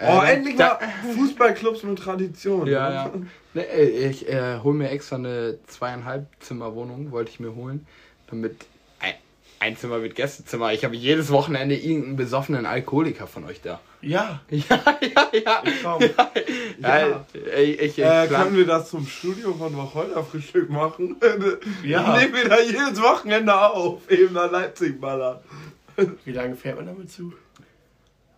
[0.00, 2.66] Oh, Äh, endlich da- mal Fußballclubs mit Tradition.
[2.66, 2.94] Ja, ne?
[2.94, 3.10] ja.
[3.54, 7.86] Nee, äh, ich äh, hole mir extra eine zweieinhalb Zimmerwohnung, wollte ich mir holen,
[8.30, 8.66] damit
[9.00, 9.14] ein,
[9.60, 10.72] ein Zimmer mit Gästezimmer.
[10.72, 13.80] Ich habe jedes Wochenende irgendeinen besoffenen Alkoholiker von euch da.
[14.00, 14.60] Ja, Ja,
[15.00, 15.62] ja, ja.
[15.82, 16.02] komm.
[16.78, 17.24] ja.
[17.52, 21.16] ey, ich, ich, Äh, plan- können wir das zum Studio von Wacholder Frühstück machen?
[21.84, 22.16] Ja.
[22.16, 25.38] Nehmen wir da jedes Wochenende auf, eben nach Leipzig ballern.
[26.24, 27.32] Wie lange fährt man damit zu?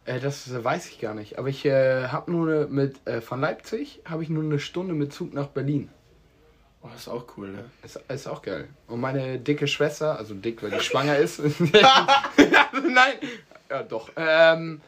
[0.05, 1.39] Äh, das äh, weiß ich gar nicht.
[1.39, 4.95] Aber ich äh, habe nur eine, mit äh, von Leipzig habe ich nur eine Stunde
[4.95, 5.91] mit Zug nach Berlin.
[6.83, 7.65] Oh, das ist auch cool, ne?
[7.83, 8.69] Ist, ist auch geil.
[8.87, 11.41] Und meine dicke Schwester, also dick, weil die schwanger ist.
[11.61, 13.15] Nein,
[13.69, 14.11] ja doch.
[14.17, 14.81] Ähm,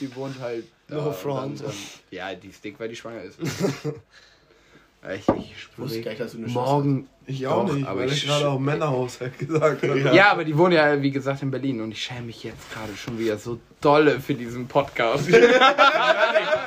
[0.00, 0.66] die wohnt halt.
[0.88, 1.60] No front.
[1.60, 1.72] Dann,
[2.10, 3.38] ja, die ist dick, weil die schwanger ist.
[5.08, 7.08] ich, ich eine morgen.
[7.26, 9.98] Ich auch Doch, nicht, aber weil ich ich gerade auch Männerhaushalt gesagt habe.
[10.14, 10.32] Ja.
[10.32, 13.18] aber die wohnen ja, wie gesagt, in Berlin und ich schäme mich jetzt gerade schon
[13.18, 15.28] wieder so dolle für diesen Podcast.
[15.30, 15.52] Hör nicht,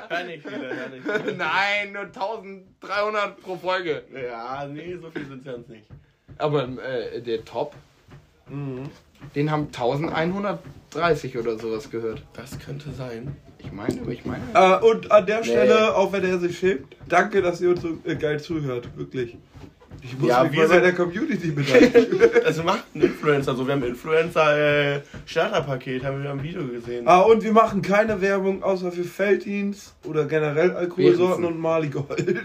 [0.10, 1.34] hör nicht wieder, hör nicht wieder.
[1.38, 4.04] Nein, nur 1300 pro Folge.
[4.14, 5.86] Ja, nee, so viel sind es ja nicht.
[6.40, 7.76] Aber äh, der Top,
[9.36, 12.24] den haben 1130 oder sowas gehört.
[12.34, 13.36] Das könnte sein.
[13.60, 14.44] Ich meine, ich meine.
[14.54, 17.98] Äh, und an der Stelle, auch wenn er sich schämt, danke, dass ihr uns so
[18.06, 18.88] äh, geil zuhört.
[18.96, 19.38] Wirklich.
[20.02, 22.20] Ich muss Ja, mich weil- bei der Community bedanken.
[22.46, 23.66] Also macht ein Influencer so.
[23.68, 27.08] Wir haben Influencer äh, Starterpaket, haben wir am Video gesehen.
[27.08, 32.42] ah, und wir machen keine Werbung außer für Felddienst oder generell Alkoholsorten und Maligold.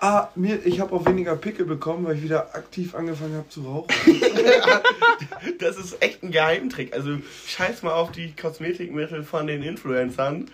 [0.00, 3.62] ah, mir, ich habe auch weniger Pickel bekommen, weil ich wieder aktiv angefangen habe zu
[3.62, 3.88] rauchen.
[5.58, 6.94] Das ist echt ein Geheimtrick.
[6.94, 10.46] Also scheiß mal auf die Kosmetikmittel von den Influencern.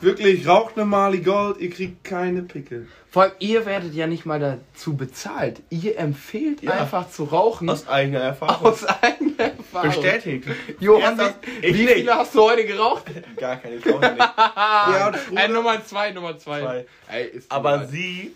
[0.00, 2.88] Wirklich, raucht eine Maligold, ihr kriegt keine Pickel.
[3.10, 5.60] Vor allem, ihr werdet ja nicht mal dazu bezahlt.
[5.68, 6.72] Ihr empfehlt Ja.
[6.72, 7.68] einfach zu rauchen.
[7.68, 8.66] Aus eigener Erfahrung.
[8.68, 9.90] aus eigener Erfahrung.
[9.90, 10.48] Bestätigt.
[10.78, 11.34] Johann, Ernsthaft?
[11.60, 13.04] wie, Ich wie viele hast du heute geraucht?
[13.36, 14.18] Gar keine, ich rauche nicht.
[14.36, 16.60] Ja, Äh, Nummer zwei, Nummer zwei.
[16.60, 16.86] Zwei.
[17.08, 17.88] Ey, ist Aber normal.
[17.88, 18.34] sie,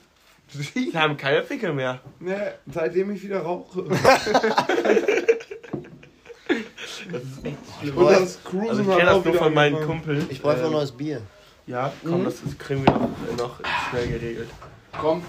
[0.49, 2.01] sie haben keine Pickel mehr.
[2.21, 3.85] ne, seitdem ich wieder rauche.
[7.11, 9.81] Das ist echt Ich Und das Cruisen Also ich kenne das nur von meinen.
[9.87, 10.27] Kumpeln.
[10.31, 11.21] ich bräuchte noch Ähm, neues Bier.
[11.67, 13.09] Ja, komm, das, das kriegen wir noch,
[13.39, 13.61] noch
[13.91, 14.49] schnell geregelt.
[15.01, 15.23] Komm.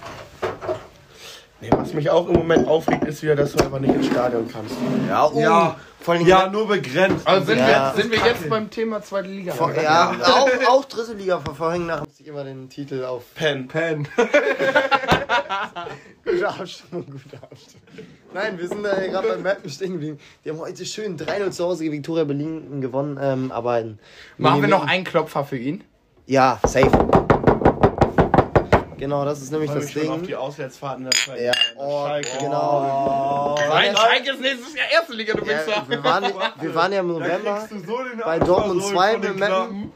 [1.61, 4.45] Nee, was mich auch im Moment aufregt, ist wieder, dass du einfach nicht ins Stadion
[4.51, 4.75] kannst.
[5.07, 5.77] Ja, oh, Ja.
[6.01, 7.25] vor allem Ja, nur begrenzt.
[7.25, 7.93] Also sind, Ja.
[7.95, 9.53] wir, sind wir jetzt beim Thema zweite Liga?
[9.53, 13.23] Vor, ja, auch, auch dritte Liga verfolgen nach sich immer den Titel auf.
[13.33, 13.69] Pen.
[13.69, 14.05] Pen.
[16.25, 17.87] Gute Abstimmung, gute Abstimmung.
[18.33, 20.19] Nein, wir sind äh, gerade beim Mappen stehen geblieben.
[20.43, 23.81] Die haben heute schön 3-0 zu Hause gegen Victoria Berlin gewonnen, ähm, aber
[24.37, 25.83] Machen wir noch einen Klopfer für ihn?
[26.27, 26.89] Ja, safe.
[28.97, 30.27] Genau, das ist nämlich Ich das mich schon auf Ding.
[30.27, 32.29] die Auswärtsfahrten der zweiten Ja, oh, Schalke.
[32.39, 33.55] genau.
[33.69, 35.83] Nein, Schalke ist nächstes Jahr erste Liga, du Ja, Wichser.
[35.87, 36.23] wir, waren,
[36.61, 39.91] wir waren ja im November so den bei Dortmund versohlt 2 von den mit Meppen.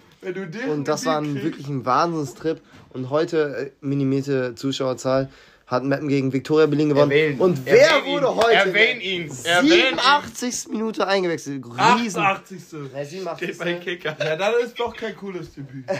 [0.69, 2.61] Und das war ein, wirklich ein Wahnsinnstrip.
[2.91, 5.29] Und heute, äh, minimierte Zuschauerzahl,
[5.69, 7.11] hat Meppen gegen Victoria Berlin gewonnen.
[7.11, 7.39] Erwähnen.
[7.39, 8.35] Und wer Erwähn wurde ihn.
[8.35, 8.53] heute?
[8.53, 9.31] Erwähn ihn.
[9.43, 9.99] Erwähn ihn.
[9.99, 10.67] 87.
[10.69, 11.63] Minute eingewechselt.
[11.63, 12.21] Riesen.
[12.21, 12.59] 88.
[12.95, 13.47] Ja, 87.
[13.47, 14.17] Steht bei Kicker.
[14.19, 15.85] Ja, dann ist doch kein cooles Debüt.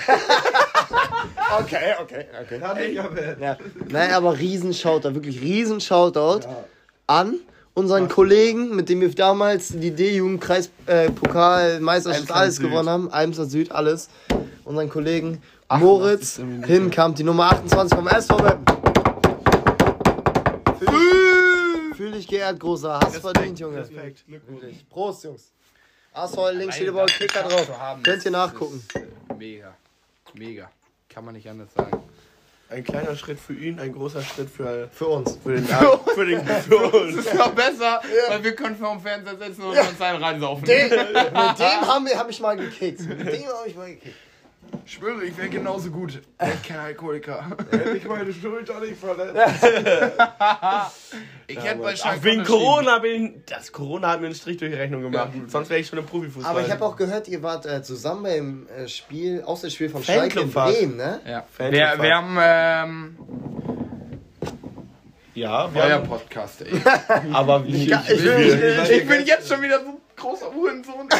[1.59, 2.59] Okay, okay, okay.
[2.59, 3.37] Kann ich erwähnen.
[3.41, 3.57] Ja.
[3.89, 6.41] Nein, aber Riesenshoutout, wirklich Riesenshoutout
[7.07, 7.35] an
[7.73, 12.65] unseren Kollegen, mit dem wir damals die D-Jugendkreis äh, alles Süd.
[12.65, 14.09] gewonnen haben, Eimsland Süd alles.
[14.63, 15.41] Unseren Kollegen
[15.71, 18.78] Moritz Hinkamp, die Nummer 28 vom SV Meppen.
[21.99, 22.97] Fühl, dich geehrt, großer.
[22.97, 23.79] Hast verdient, Junge.
[23.79, 24.23] Respekt.
[24.25, 24.87] Wirklich.
[24.87, 25.51] Prost, Jungs.
[26.13, 27.77] Asshole, links steht überall Kicker drauf.
[27.77, 28.77] haben, Könnt ihr nachgucken.
[28.77, 29.75] ist, äh, Mega.
[30.33, 30.71] Mega.
[31.09, 32.01] Kann man nicht anders sagen.
[32.69, 35.37] Ein kleiner Schritt für ihn, ein großer Schritt für, Für uns.
[35.43, 35.65] für den
[36.15, 37.17] für den für uns.
[37.17, 40.63] Das ist noch besser, weil wir können vor dem Fernseher sitzen und uns einen reinsaufen.
[40.63, 43.01] Den, mit dem haben wir, hab ich mal gekickt.
[43.01, 44.15] Mit dem habe ich mal gekickt.
[44.85, 46.19] Ich schwöre, ich wäre genauso gut.
[46.41, 47.45] Ich kein Alkoholiker.
[47.71, 49.35] Hätte ich meine Schulter nicht verletzt.
[51.47, 52.43] Ich hätte bei Ach, Schalke wegen.
[52.43, 55.29] Corona bin ich, das Corona hat mir einen Strich durch die Rechnung gemacht.
[55.47, 56.51] Sonst wäre ich schon im Profifußball.
[56.51, 60.39] Aber ich habe auch gehört, ihr wart äh, zusammen beim äh, Spiel, Auswärtsspiel von Schalke
[60.41, 60.51] in.
[60.51, 61.19] Bremen, ne?
[61.25, 61.45] Ja.
[61.57, 63.17] Wir, wir haben ähm,
[65.35, 66.81] ja, wir euer haben, Podcast, ey.
[67.33, 71.07] aber wie Ja, ich will- Ich bin jetzt schon wieder so großer Uhrensohn.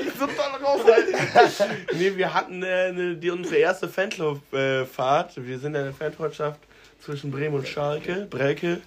[0.00, 1.74] Ich so toll raus, Alter.
[1.94, 5.34] Nee, wir hatten äh, ne, die, unsere erste Fanclub-Fahrt.
[5.36, 6.60] wir sind eine Fanfreundschaft
[7.00, 8.80] zwischen Bremen und Schalke, Brelke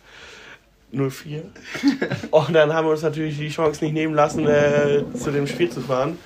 [0.91, 1.43] 04.
[2.31, 5.69] Und dann haben wir uns natürlich die Chance nicht nehmen lassen, äh, zu dem Spiel
[5.69, 6.17] zu fahren.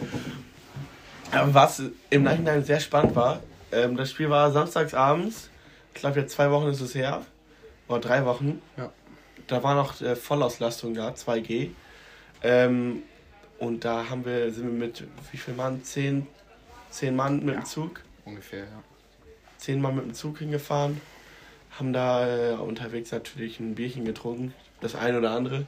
[1.34, 3.42] Ähm, Was im Nachhinein sehr spannend war.
[3.72, 5.50] Ähm, das Spiel war samstags abends.
[5.94, 7.22] Ich glaube, jetzt zwei Wochen ist es her.
[7.88, 8.62] Oder drei Wochen.
[8.78, 8.92] Ja.
[9.48, 11.70] Da war noch äh, Vollauslastung da, 2G.
[12.44, 13.04] Ähm,
[13.60, 15.84] und da haben wir, sind wir mit wie viel Mann?
[15.84, 16.28] Zehn,
[16.90, 18.02] zehn Mann mit dem Zug.
[18.26, 18.84] Ungefähr, ja.
[19.58, 21.00] Zehn Mann mit dem Zug hingefahren.
[21.72, 24.54] Haben da äh, unterwegs natürlich ein Bierchen getrunken.
[24.82, 25.66] Das eine oder andere.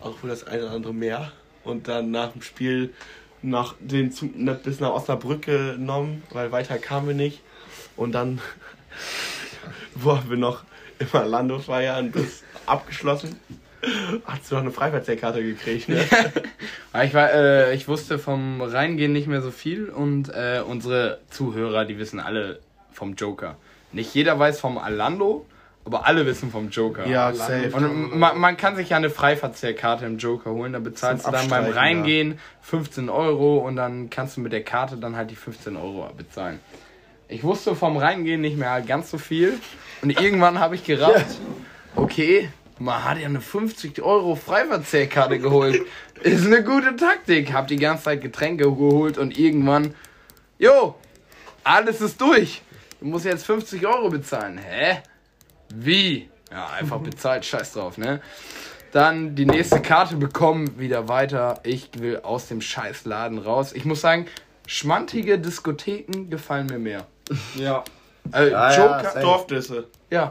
[0.00, 1.32] Auch wohl das eine oder andere mehr.
[1.64, 2.92] Und dann nach dem Spiel
[3.42, 4.32] nach den Zug
[4.62, 7.40] bis nach Osnabrück genommen, weil weiter kamen wir nicht.
[7.96, 8.40] Und dann
[9.94, 10.64] wurden wir noch
[10.98, 13.38] immer Lando feiern bis abgeschlossen.
[14.24, 16.04] Hast du noch eine Freifahrtskarte gekriegt, ne?
[16.92, 21.20] Aber Ich, war, äh, ich wusste vom Reingehen nicht mehr so viel und äh, unsere
[21.30, 22.60] Zuhörer, die wissen alle
[22.92, 23.56] vom Joker.
[23.92, 25.46] Nicht jeder weiß vom Alando,
[25.84, 27.06] aber alle wissen vom Joker.
[27.06, 27.70] Ja, safe.
[27.72, 31.48] Und man, man kann sich ja eine Freifahrtskarte im Joker holen, da bezahlst du dann
[31.48, 35.76] beim Reingehen 15 Euro und dann kannst du mit der Karte dann halt die 15
[35.76, 36.60] Euro bezahlen.
[37.28, 39.54] Ich wusste vom Reingehen nicht mehr ganz so viel
[40.02, 41.38] und irgendwann habe ich gerafft,
[41.96, 42.50] okay,
[42.80, 45.80] man hat ja eine 50 Euro Freifahrtskarte geholt.
[46.22, 47.52] Ist eine gute Taktik.
[47.52, 49.94] Hab die ganze Zeit Getränke geholt und irgendwann,
[50.58, 50.96] jo,
[51.62, 52.62] alles ist durch.
[53.00, 54.58] Du musst jetzt 50 Euro bezahlen.
[54.58, 54.98] Hä?
[55.74, 56.28] Wie?
[56.50, 58.20] Ja, einfach bezahlt, scheiß drauf, ne?
[58.92, 61.60] Dann die nächste Karte bekommen, wieder weiter.
[61.62, 63.72] Ich will aus dem scheiß Laden raus.
[63.72, 64.26] Ich muss sagen,
[64.66, 67.06] schmantige Diskotheken gefallen mir mehr.
[67.54, 67.84] Ja.
[68.32, 69.20] Äh, Ja, ja, Joker, safe.
[69.20, 69.88] Dorfdisse.
[70.10, 70.28] ja,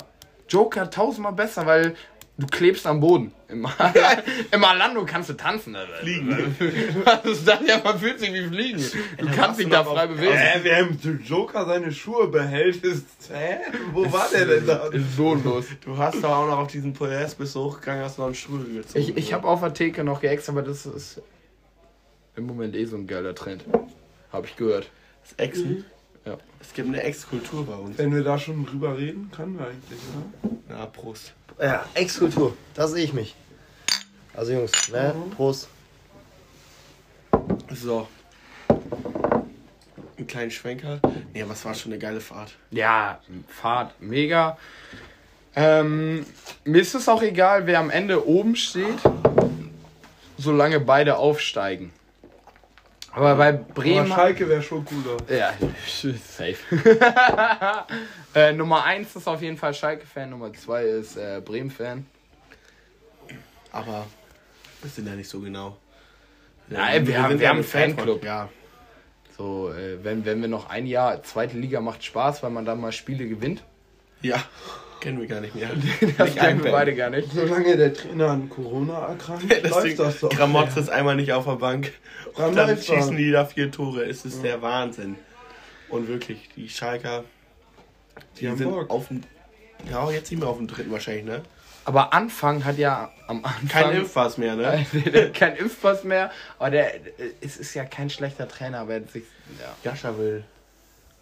[0.50, 1.96] Joker tausendmal besser, weil
[2.40, 3.32] du klebst am Boden.
[3.50, 3.68] Im,
[4.52, 5.76] im Alando kannst du tanzen.
[6.02, 6.56] Fliegen.
[7.06, 7.60] Was ist das?
[7.68, 8.84] Ja, man fühlt sich wie Fliegen.
[9.18, 10.34] Du kannst dich da frei bewegen.
[10.34, 13.06] Hä, wer im Joker seine Schuhe behält, ist.
[13.32, 13.58] Hä?
[13.92, 14.88] Wo war der denn da?
[14.88, 15.66] Ist bodenlos.
[15.84, 19.00] Du hast doch auch noch auf diesen Podest bis hochgegangen, hast noch einen Stuhl gezogen.
[19.00, 21.22] Ich, ich habe auf der Theke noch geäxt, aber das ist
[22.36, 23.66] im Moment eh so ein geiler Trend.
[24.32, 24.90] Habe ich gehört.
[25.24, 25.86] Das Exen.
[26.26, 26.38] Ja.
[26.62, 27.98] Es gibt eine Ex-Kultur bei uns.
[27.98, 30.58] Wenn wir da schon drüber reden, können wir eigentlich, oder?
[30.68, 31.34] Na, Prost.
[31.60, 32.56] Ja, Ex-Kultur.
[32.74, 33.36] Da sehe ich mich.
[34.34, 35.16] Also Jungs, ne?
[35.36, 35.68] Prost.
[37.74, 38.08] So.
[40.18, 41.00] Einen kleinen Schwenker.
[41.34, 42.56] Nee, aber es war schon eine geile Fahrt.
[42.72, 44.58] Ja, Fahrt mega.
[45.56, 46.26] Ähm,
[46.64, 49.00] mir ist es auch egal, wer am Ende oben steht,
[50.38, 51.92] solange beide aufsteigen.
[53.20, 54.08] Aber bei Aber Bremen.
[54.08, 55.18] Schalke wäre schon cooler.
[55.30, 55.54] Ja,
[55.86, 56.56] safe.
[58.34, 62.06] äh, Nummer 1 ist auf jeden Fall Schalke-Fan, Nummer 2 ist äh, Bremen-Fan.
[63.74, 64.06] Aber
[64.82, 65.76] wir sind ja nicht so genau.
[66.70, 68.24] Nein, wir haben- sind wir ja haben ein einen Fan Fanclub.
[68.24, 68.48] Ja.
[69.38, 72.80] So, äh, wenn, wenn wir noch ein Jahr, zweite Liga macht Spaß, weil man dann
[72.80, 73.64] mal Spiele gewinnt.
[74.22, 74.42] Ja.
[75.00, 75.70] Kennen wir gar nicht mehr.
[76.18, 77.32] Das Nicht kennen wir beide gar nicht.
[77.32, 80.30] Solange der Trainer an Corona erkrankt, Deswegen läuft das doch.
[80.30, 81.94] Gramotz ist einmal nicht auf der Bank.
[82.36, 84.04] Dann Und dann schießen die da vier Tore.
[84.04, 85.16] Es ist der Wahnsinn.
[85.90, 87.24] Und wirklich, die Schalker,
[88.36, 88.90] die, Die haben sind Bock.
[88.90, 89.24] auf dem.
[89.90, 91.42] Ja, jetzt nicht mehr auf dem dritten wahrscheinlich, ne?
[91.86, 93.68] Aber Anfang hat ja am Anfang.
[93.68, 94.86] Kein Impfpass mehr, ne?
[95.34, 96.30] kein Impfpass mehr.
[96.60, 97.00] Aber der, äh,
[97.42, 99.24] es ist ja kein schlechter Trainer, er hat sich
[99.60, 100.44] ja, Jascha will.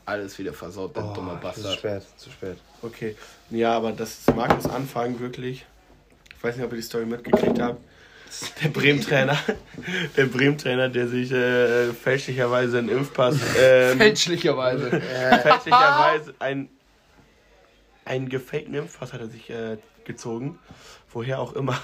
[0.08, 1.78] Alles wieder versaut, der dumme Zu Bastard.
[1.78, 2.58] spät, zu spät.
[2.82, 3.16] Okay.
[3.49, 5.66] Ja, aber das ist Markus Anfang wirklich.
[6.36, 7.82] Ich weiß nicht, ob ihr die Story mitgekriegt habt.
[8.62, 9.38] Der Bremen-Trainer,
[10.18, 14.89] der Bremen-Trainer, der sich äh, fälschlicherweise einen Impfpass, ähm, Fälschlicherweise.
[15.41, 16.70] fälschlicherweise ein,
[18.05, 20.60] einen gefakten Impfpass hat er sich äh, gezogen.
[21.12, 21.80] Woher auch immer.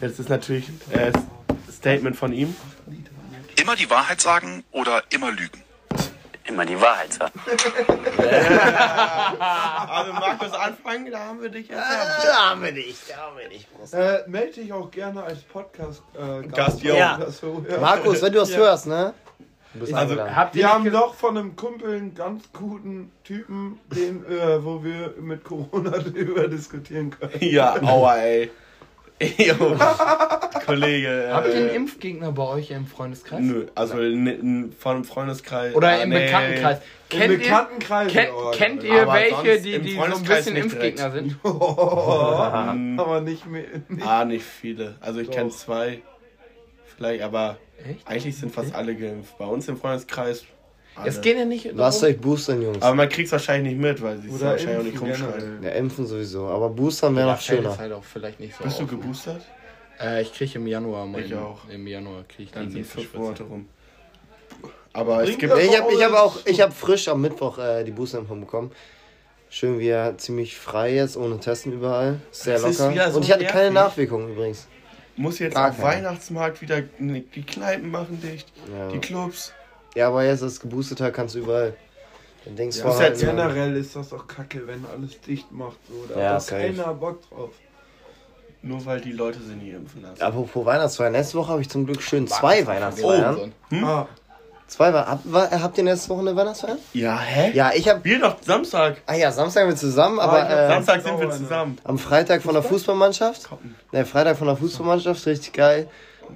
[0.00, 1.12] Jetzt ist natürlich äh,
[1.70, 2.56] Statement von ihm.
[3.60, 5.62] Immer die Wahrheit sagen oder immer lügen?
[6.50, 7.32] Immer die Wahrheit sagen.
[9.90, 11.78] Also Markus Anfang, da haben wir dich jetzt.
[11.78, 13.66] Da haben wir dich, da haben wir dich.
[13.92, 16.82] Äh, melde dich auch gerne als Podcast äh, Gast.
[16.82, 17.18] Ja.
[17.30, 17.78] So, ja.
[17.78, 18.58] Markus, wenn du das Ja.
[18.58, 19.14] hörst, ne?
[19.92, 20.16] Also.
[20.20, 25.14] Habt Wir haben noch von einem Kumpel einen ganz guten Typen, den, äh, wo wir
[25.20, 27.32] mit Corona drüber diskutieren können.
[27.40, 28.50] Ja, aua, ey.
[29.38, 29.76] Jo.
[30.64, 31.26] Kollege.
[31.28, 33.40] Äh, Habt ihr einen Impfgegner bei euch im Freundeskreis?
[33.40, 35.74] Nö, also n- n- von einem Freundeskreis.
[35.74, 36.24] Oder ah, im nee.
[36.26, 36.78] Bekanntenkreis?
[36.78, 38.12] Im Kennt ihr, Bekanntenkreis.
[38.12, 41.36] kennt, oh, kennt ihr Aber welche, die, im die so ein Freundeskreis bisschen Impfgegner sind?
[41.44, 43.64] Mm, Aber nicht mehr.
[43.88, 44.06] Nicht.
[44.06, 44.96] ah, nicht viele.
[45.00, 46.02] Also ich kenne zwei.
[46.96, 47.56] Vielleicht, aber
[47.88, 48.06] Echt?
[48.06, 49.36] eigentlich sind fast alle geimpft.
[49.38, 50.44] Bei uns im Freundeskreis.
[51.00, 51.08] Alle.
[51.10, 52.82] Es geht ja nicht Lasst darum, euch boostern, Jungs.
[52.82, 55.62] aber man kriegt es wahrscheinlich nicht mit, weil sie es Oder wahrscheinlich auch nicht rumschreiben.
[55.62, 56.46] Ja, impfen sowieso.
[56.48, 57.76] Aber boostern wäre ja, noch schöner.
[57.78, 59.40] halt auch vielleicht nicht so Bist du geboostert?
[60.00, 61.68] Äh, ich kriege im Januar mein, Ich auch.
[61.68, 63.22] Im Januar kriege ich Dann die nächste fünf Spritze.
[63.22, 63.68] Monate rum.
[64.92, 65.54] Aber es gibt.
[65.56, 68.72] Ich habe ich hab auch, ich habe frisch am Mittwoch äh, die Boosterimpfung bekommen.
[69.48, 72.20] Schön wieder ziemlich frei jetzt, ohne Testen überall.
[72.30, 73.10] Sehr Das locker.
[73.10, 73.74] so Und ich hatte keine nervig.
[73.74, 74.66] Nachwirkungen übrigens.
[75.16, 75.82] Muss jetzt Gar keine.
[75.82, 78.88] Weihnachtsmarkt wieder ne, die Kneipen machen dicht, Ja.
[78.88, 79.52] die Clubs.
[79.94, 81.74] Ja, aber jetzt ist geboostet hat, kannst du überall.
[82.44, 85.76] Dann denkst du Ja, halt Generell ist das doch kacke, wenn alles dicht macht.
[85.88, 86.12] So.
[86.14, 87.50] Da Ja, hat keiner Bock drauf.
[88.62, 90.20] Nur weil die Leute sie nie impfen lassen.
[90.22, 91.12] Apropos Weihnachtsfeiern.
[91.12, 93.52] Letzte Woche habe ich zum Glück schön zwei Weihnachtsfeiern.
[93.70, 93.84] Hm?
[93.84, 94.08] Ah,
[94.66, 96.76] Zwei Wei- hab, wa- habt ihr nächste Woche eine Weihnachtsfeier?
[96.92, 97.50] Ja, hä?
[97.54, 98.04] Ja, ich habe.
[98.04, 98.98] Wir doch Samstag.
[99.06, 101.78] Ah ja, Samstag sind wir zusammen, aber hab äh, Samstag sind wir zusammen.
[101.82, 103.48] am Freitag von der Fußballmannschaft.
[103.90, 105.88] Ne, Freitag von der Fußballmannschaft, richtig geil.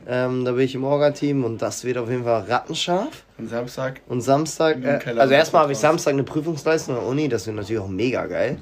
[0.08, 3.22] Ähm, da bin ich im Orga-Team und das wird auf jeden Fall rattenscharf.
[3.36, 4.00] Und Samstag.
[4.06, 5.78] Und Samstag, äh, also erstmal habe ich.
[5.78, 8.58] Samstag eine Prüfungsleistung an der Uni, das wird natürlich auch mega geil.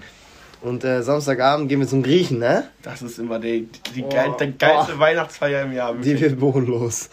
[0.62, 2.68] Und äh, Samstagabend gehen wir zum Griechen, ne?
[2.82, 5.92] Das ist immer die, die geil, der geilste Weihnachtsfeier im Jahr.
[5.94, 6.20] Die Wirklich.
[6.22, 7.10] wird bodenlos.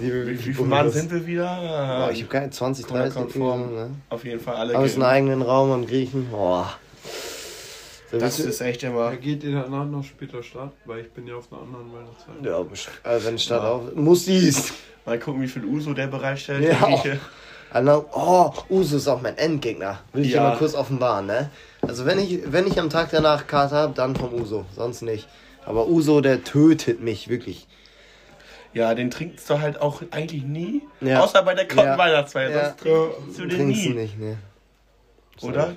[0.00, 0.94] Die wird Wie wirklich wie viele Mann bodenlos.
[0.94, 1.56] sind wir wieder?
[1.56, 3.16] Boah, ich habe keine 20, 30.
[3.16, 3.74] irgendwie so, Corona-konform.
[3.74, 3.90] ne?
[4.10, 4.74] Auf jeden Fall alle.
[4.74, 5.14] Aber es ist ein geimpft.
[5.16, 6.28] eigenen Raum am Griechen.
[6.30, 6.72] Boah.
[8.10, 9.14] Da Das du- ist echt da immer.
[9.16, 12.34] geht ihr danach noch später Start, weil ich bin ja auf einer anderen Weihnachtsfeier.
[12.42, 13.94] ja, also wenn Stadt auf.
[13.94, 14.72] Muss dies.
[15.06, 16.64] Mal gucken, wie viel Uso der bereitstellt.
[16.64, 17.18] Ja.
[17.72, 20.00] Also, oh, Uso ist auch mein Endgegner.
[20.12, 20.42] Will ich Ja.
[20.42, 21.50] ja mal kurz offenbaren, ne?
[21.82, 24.66] Also wenn ich, wenn ich am Tag danach Karte habe, dann vom Uso.
[24.74, 25.28] Sonst nicht.
[25.64, 27.68] Aber Uso, der tötet mich wirklich.
[28.74, 30.82] Ja, den trinkst du halt auch eigentlich nie.
[31.00, 31.20] Ja.
[31.22, 31.74] Außer bei der Ja.
[31.74, 32.50] Kottenweihnachtsfeier.
[32.50, 32.64] Ja.
[32.64, 33.94] Sonst trinkst du den Trinkst du nie.
[33.94, 34.38] nicht, ne?
[35.42, 35.74] Oder?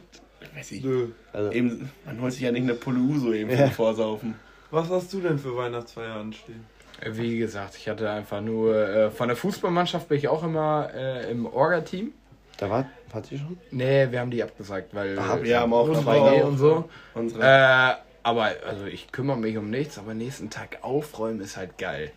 [0.55, 0.83] Weiß ich.
[0.83, 1.07] Nö.
[1.31, 3.57] Also, Eben, man holt sich ja nicht eine Pulle Uso eben Ja.
[3.65, 4.35] zum Vorsaufen.
[4.71, 6.65] Was hast du denn für Weihnachtsfeier anstehen?
[7.05, 11.29] Wie gesagt, ich hatte einfach nur äh, von der Fußballmannschaft bin ich auch immer äh,
[11.31, 12.13] im Orga-Team.
[12.57, 12.85] da war,
[13.31, 13.57] ihr schon?
[13.71, 15.87] Nee, wir haben die abgesagt, weil Ach, äh, wir haben auch
[16.35, 16.89] geht und so.
[17.13, 17.43] Unsere.
[17.43, 22.11] Äh, aber also ich kümmere mich um nichts, aber nächsten Tag aufräumen ist halt geil.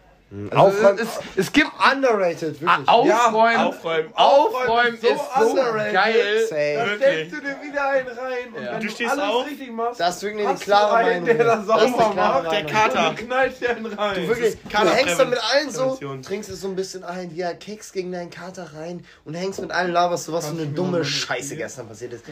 [0.51, 0.99] Also Aufräumen.
[0.99, 1.09] Es,
[1.47, 2.89] es, gibt Underrated, wirklich.
[2.89, 4.11] Aufräumen, Aufräumen.
[4.15, 5.03] Aufräumen ist
[5.39, 5.93] so, underrated.
[5.93, 6.47] geil.
[6.49, 6.75] Safe.
[6.77, 8.73] Da steckst du dir wieder einen rein und Ja.
[8.73, 9.47] wenn Du du, stehst alles auf?
[9.47, 11.25] richtig machst, Das ist wirklich eine klare einen, Meinung.
[11.39, 12.65] der das eine sauber macht, Der.
[12.67, 13.09] Kater.
[13.11, 14.15] und du knallst dir einen rein.
[14.17, 16.23] Du wirklich, du hängst dann mit allen so, Prävention.
[16.23, 19.71] trinkst es so ein bisschen ein, ja, Keks gegen deinen Kater rein und hängst mit
[19.71, 22.25] allen laberst du, was für Kannst eine du mir dumme Scheiße gestern passiert ist.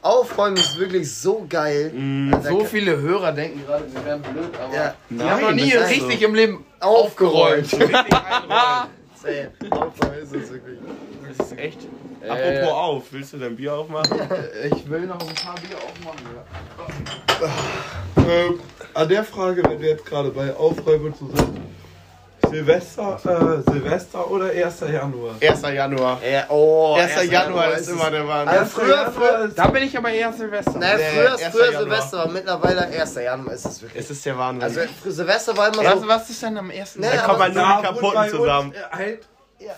[0.00, 1.92] Aufräumen ist wirklich so geil.
[2.32, 5.72] Alter, So viele Hörer denken gerade, wir wären blöd, aber Ja, die haben noch nie
[5.74, 6.24] richtig so.
[6.26, 7.72] im Leben aufgeräumt.
[7.72, 8.90] aufgeräumt.
[9.14, 9.50] Safe.
[9.70, 10.78] Aufräumen ist es wirklich.
[11.38, 11.78] Das ist echt.
[12.20, 12.28] Äh.
[12.28, 14.20] Apropos auf, willst du dein Bier aufmachen?
[14.72, 16.26] Ich will noch ein paar Bier aufmachen.
[17.40, 17.48] Ja.
[18.28, 18.60] Ähm,
[18.94, 21.60] an der Frage, wenn wir jetzt gerade bei Aufräumen so sind,
[22.52, 23.20] Silvester,
[23.66, 24.80] äh, Silvester oder 1.
[24.80, 25.34] Januar?
[25.40, 25.62] 1.
[25.62, 26.20] Januar.
[26.22, 27.30] Ja, oh, 1.
[27.30, 28.58] Januar ist immer der Wahnsinn.
[28.58, 30.78] Also früher, früher, Da bin ich aber eher Silvester.
[30.78, 31.42] nein, Nee, früher, 1.
[31.54, 31.82] früher Januar.
[31.82, 33.14] Silvester, aber mittlerweile 1.
[33.16, 34.04] Januar ist es wirklich.
[34.04, 34.62] Es ist der Wahnsinn.
[34.62, 34.80] Also
[35.10, 36.08] Silvester war immer Was, so.
[36.08, 38.72] was ist denn am ersten Nee, da kommen halt nur die Kaputten zusammen.
[38.74, 39.26] äh, Halt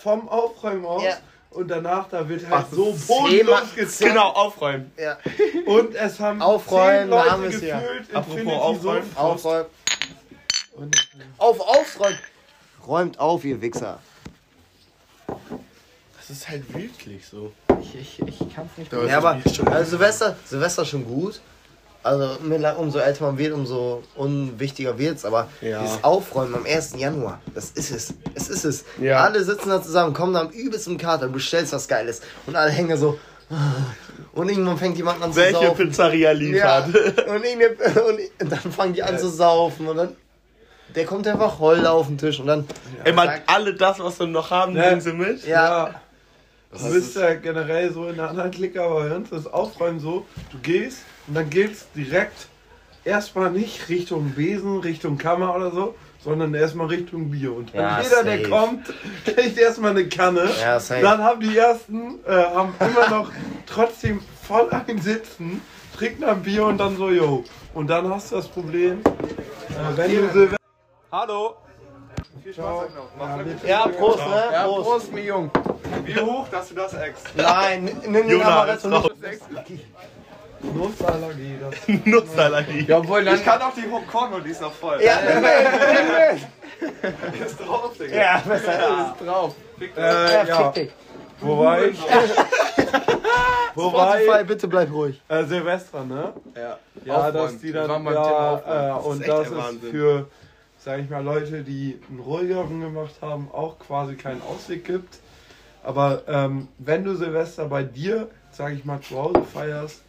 [0.02, 1.02] vom Aufräumen aus.
[1.04, 1.12] Ja.
[1.50, 4.10] Und danach, da wird halt Ach, so bodenlos gezockt.
[4.10, 4.90] Genau, aufräumen.
[4.98, 5.16] Ja,
[5.66, 7.78] Und es haben Aufräumen, zehn Leute ist ja.
[7.78, 9.10] gefühlt Apropos Infinity aufräumen.
[9.14, 9.66] so aufräumen.
[11.38, 12.18] Auf, aufräumen.
[12.86, 13.98] Räumt auf, ihr Wichser.
[16.16, 17.52] Das ist halt wirklich so.
[17.82, 21.40] Ich, ich, ich kann's nicht Ja, aber es schon- also Silvester, Silvester schon gut.
[22.02, 22.36] Also
[22.78, 25.24] umso älter man wird, umso unwichtiger wird's.
[25.24, 25.82] Aber Ja.
[25.82, 26.96] dieses Aufräumen am 1.
[26.98, 28.14] Januar, das ist es.
[28.34, 28.84] Es ist es.
[29.00, 29.22] Ja.
[29.24, 32.20] Alle sitzen da zusammen, kommen da am übelsten Kater, du bestellst was Geiles.
[32.46, 33.18] Und alle hängen so.
[34.32, 35.88] Und irgendwann fängt jemand an zu Welche saufen.
[35.88, 36.86] Pizzeria Ja, liefert?
[37.28, 37.76] und, irgende-
[38.40, 39.86] und dann fangen die an zu saufen.
[39.88, 40.16] Und dann.
[40.94, 42.66] Der kommt einfach heul auf den Tisch und dann.
[43.04, 43.42] Immer zack.
[43.46, 44.88] alle das, was wir noch haben, Ja.
[44.90, 45.46] nehmen sie mit.
[45.46, 45.94] Ja, Ja.
[46.76, 50.26] Du bist ja generell so in der anderen Clique, aber bei uns ist Aufräumen so,
[50.50, 52.48] du gehst und dann geht's direkt
[53.04, 57.52] erstmal nicht Richtung Besen, Richtung Kammer oder so, sondern erstmal Richtung Bier.
[57.54, 58.48] Und Ja, jeder, der safe.
[58.50, 58.92] kommt,
[59.24, 60.48] kriegt erstmal eine Kanne.
[60.60, 61.00] Ja, safe.
[61.00, 63.30] Dann haben die ersten, äh, haben immer noch
[63.66, 65.60] trotzdem voll ein Sitzen,
[65.96, 67.44] trinken ein Bier und dann so, yo.
[67.72, 70.56] Und dann hast du das Problem, äh, wenn du Silvester.
[71.16, 71.54] Hallo!
[72.42, 73.64] Viel Spaß euch noch.
[73.64, 74.42] ja, Prost, ne?
[74.52, 74.88] Ja, Prost.
[74.88, 75.48] Prost, mir Jung.
[76.04, 77.28] Wie hoch, dass du das eckst?
[77.36, 79.10] Nein, nimm den Jonas, Amaretto raus.
[79.68, 79.84] nicht.
[80.74, 81.56] Nutzallergie.
[81.60, 82.84] Das Nutzallergie.
[82.88, 83.36] Ja, obwohl dann.
[83.36, 85.00] Ich kann auch die Hochkorn und die ist noch voll.
[85.04, 85.18] Ja,
[87.30, 88.16] nimm ist drauf, Digga.
[88.16, 89.14] Ja, besser.
[89.24, 89.54] drauf.
[89.96, 90.72] Äh, ja.
[90.72, 90.92] Fick dich.
[91.40, 91.98] Wo war ich?
[93.76, 94.46] Wo war Spotify, ich?
[94.48, 95.22] bitte bleib ruhig.
[95.28, 96.32] Äh, Silvester, ne?
[96.56, 97.34] Ja, Ja, Aufräumen.
[97.34, 98.64] dass die dann, Thema ja, Aufräumen.
[98.64, 100.26] äh, Das ist und echt das der ist für,
[100.84, 105.18] sag ich mal, Leute, die einen ruhigeren gemacht haben, auch quasi keinen Ausweg gibt.
[105.82, 110.02] Aber ähm, wenn du Silvester bei dir, sag ich mal, zu Hause feierst,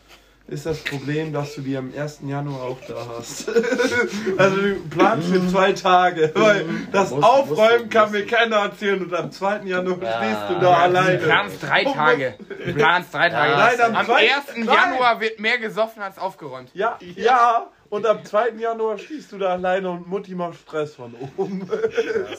[0.47, 2.19] ist das Problem, dass du die am 1.
[2.27, 3.49] Januar auch da hast.
[4.37, 9.01] also du planst für zwei Tage, weil das Muss- Aufräumen muss- kann mir keiner erzählen
[9.03, 9.61] und am 2.
[9.63, 10.17] Januar Ja.
[10.21, 11.17] stehst du da alleine.
[11.17, 12.35] Du planst drei Tage.
[12.65, 13.53] Du planst drei Tage.
[13.53, 14.45] Nein, am am zwei- 1.
[14.57, 14.65] Nein.
[14.67, 16.69] Januar wird mehr gesoffen als aufgeräumt.
[16.75, 18.49] Ja, ja, und am 2.
[18.59, 21.69] Januar stehst du da alleine und Mutti macht Stress von oben.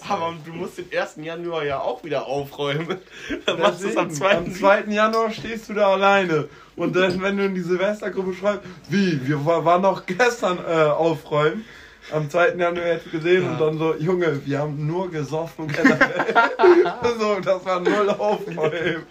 [0.08, 1.16] Aber du musst den 1.
[1.16, 2.98] Januar ja auch wieder aufräumen.
[3.46, 4.36] Dann machst du es am Deswegen, 2.
[4.38, 4.54] am
[4.86, 4.92] 2.
[4.92, 6.48] Januar stehst du da alleine.
[6.76, 10.72] Und dann, wenn du in die Silvestergruppe schreibst, wie, wir war- waren noch gestern äh,
[10.84, 11.64] aufräumen.
[12.12, 12.50] Am 2.
[12.54, 15.66] Januar hätte ich gesehen und dann so, Junge, wir haben nur gesoffen
[17.18, 19.02] so, das war null aufräumen.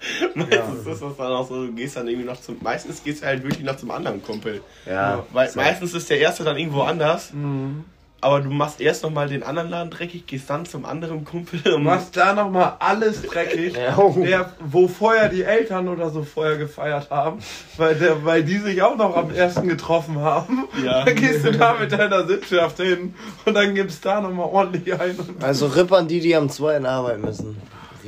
[0.34, 2.56] Meistens ist das dann auch so, du gehst dann irgendwie noch zum.
[2.60, 4.60] Meistens gehst du halt wirklich noch zum anderen Kumpel.
[4.86, 5.24] Ja.
[5.32, 7.32] Weil meistens ist der erste dann irgendwo anders.
[7.32, 7.84] Mhm.
[8.20, 11.84] Aber du machst erst nochmal den anderen Laden dreckig, gehst dann zum anderen Kumpel und
[11.84, 13.96] machst da nochmal alles dreckig, Ja.
[14.16, 17.38] der, wo vorher die Eltern oder so vorher gefeiert haben,
[17.76, 20.64] weil, der, weil die sich auch noch am ersten getroffen haben.
[20.84, 21.04] Ja.
[21.04, 25.16] Dann gehst du da mit deiner Sitzschaft hin und dann gibst da nochmal ordentlich ein.
[25.40, 26.84] Also rippern die, die am 2.
[26.84, 27.56] arbeiten müssen.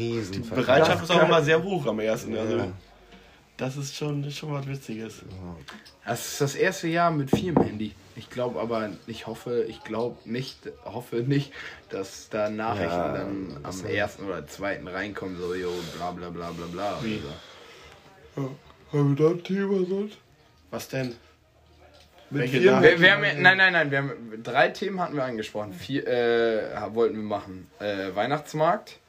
[0.00, 0.48] Riesen.
[0.48, 2.36] Bereitschaft ist auch immer sehr hoch am ersten.
[2.36, 2.72] Also Ja.
[3.56, 5.22] das ist schon, das ist schon was Witziges.
[6.04, 7.92] Das ist das erste Jahr mit vielem Handy.
[8.16, 11.52] Ich glaube aber, ich hoffe, ich glaube nicht, hoffe nicht,
[11.90, 16.50] dass da Nachrichten Ja, dann am ersten oder zweiten reinkommen, so, jo, bla bla bla
[16.50, 16.98] bla bla.
[17.02, 17.20] Wie?
[18.36, 18.50] Also.
[18.92, 20.18] Haben wir da ein Thema sonst?
[20.70, 21.14] Was denn?
[22.30, 22.62] Mit Welche?
[22.62, 25.72] Wir, wir haben, nein, nein, nein, wir haben drei Themen hatten wir angesprochen.
[25.72, 27.68] Vier äh, wollten wir machen.
[27.80, 28.99] Äh, Weihnachtsmarkt,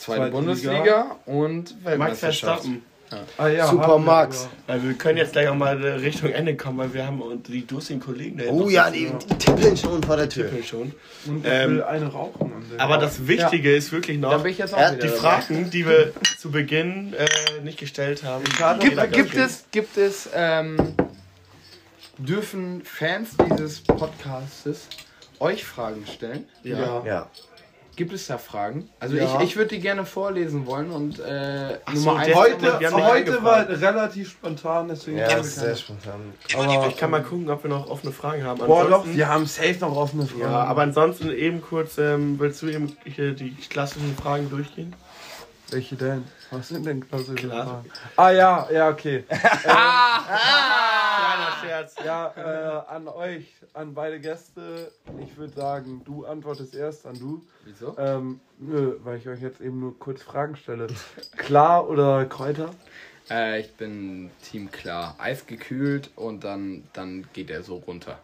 [0.00, 1.16] zweite, Zweite Bundesliga Liga.
[1.26, 2.18] und Max.
[2.20, 2.82] Verstappen.
[3.38, 4.48] Ah, ja, Super haben wir Max.
[4.68, 7.66] Weil wir können jetzt gleich auch mal Richtung Ende kommen, weil wir haben und die
[7.66, 10.44] durstigen Kollegen da Oh ja, die, die tippeln schon vor der Tür.
[10.44, 10.92] Tippeln schon.
[11.26, 11.32] aber.
[11.32, 12.52] Und ich Ähm, will eine rauchen.
[12.78, 15.18] Aber das Wichtige ist wirklich noch, bin ich jetzt auch Ja, wieder die dabei.
[15.18, 17.26] Fragen, die wir zu Beginn äh,
[17.64, 18.44] nicht gestellt haben.
[18.78, 20.76] Gibt- Gibt, es, gibt es, ähm,
[22.18, 24.86] dürfen Fans dieses Podcastes
[25.40, 26.46] euch Fragen stellen?
[26.62, 27.02] Ja.
[27.04, 27.30] Ja.
[27.96, 28.88] Gibt es da Fragen?
[28.98, 29.24] Also Ja.
[29.40, 34.88] ich, ich würde die gerne vorlesen wollen und äh, so, Heute, heute war relativ spontan,
[34.88, 36.32] deswegen Ja, das ist sehr spontan.
[36.56, 38.58] Aber, Ich kann mal gucken, ob wir noch offene Fragen haben.
[38.58, 40.40] Boah, doch, Ansonsten- wir haben safe noch offene Fragen.
[40.42, 44.94] Ja, aber ansonsten eben kurz, ähm, willst du eben hier die klassischen Fragen durchgehen?
[45.70, 46.24] Welche denn?
[46.50, 47.66] Was sind denn klassische Klar.
[47.66, 47.90] Fragen?
[48.16, 49.24] Ah ja, ja, okay.
[49.28, 49.42] Kleiner
[51.60, 51.94] Scherz.
[52.04, 54.92] Ja, äh, an euch, an beide Gäste.
[55.20, 57.42] Ich würde sagen, du antwortest erst an du.
[57.64, 57.96] Wieso?
[57.98, 60.88] Ähm, nö, weil ich euch jetzt eben nur kurz Fragen stelle.
[61.36, 62.70] Klar oder Kräuter?
[63.30, 65.14] Äh, ich bin Team klar.
[65.18, 68.18] Eis gekühlt und dann, dann geht er so runter.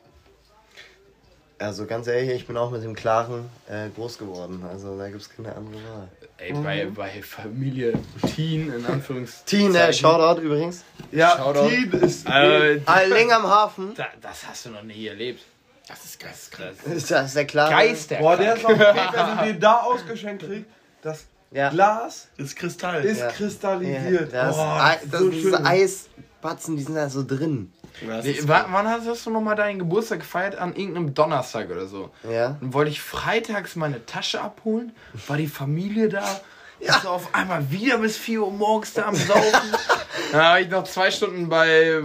[1.59, 4.63] Also ganz ehrlich, ich bin auch mit dem Klaren äh, groß geworden.
[4.71, 6.09] Also da gibt es keine andere Wahl.
[6.37, 7.95] Ey, bei, bei Familie
[8.35, 9.47] Teen, in Anführungszeichen.
[9.47, 10.85] Teen, äh, Shoutout übrigens.
[11.13, 11.69] Ja, Shoutout.
[11.71, 12.27] Teen ist.
[12.29, 13.95] Äh, Ah, länger am Hafen.
[13.95, 15.43] da, das hast du noch nie erlebt.
[15.89, 16.77] Das ist ganz krass.
[16.85, 17.71] Das ist der Klare.
[17.71, 18.17] Geister.
[18.17, 20.69] Boah, der ist auch okay, wenn du den da ausgeschenkt kriegst.
[21.01, 21.71] Das Ja.
[21.71, 23.03] Glas Das ist Kristall.
[23.05, 23.29] ist Ja.
[23.29, 24.31] kristallisiert.
[24.33, 25.65] Ja, das, Boah, das, so diese schön.
[25.67, 27.73] Eisbatzen, die sind da so drin.
[28.03, 30.57] Nee, ist wann, hast du nochmal deinen Geburtstag gefeiert?
[30.57, 32.11] An irgendeinem Donnerstag oder so.
[32.31, 32.57] Ja.
[32.61, 34.93] Dann wollte ich freitags meine Tasche abholen,
[35.27, 36.25] war die Familie da.
[36.79, 37.01] Ja.
[37.01, 39.73] So auf einmal wieder bis 4 Uhr morgens da am Saufen.
[40.33, 42.03] dann habe ich noch zwei Stunden bei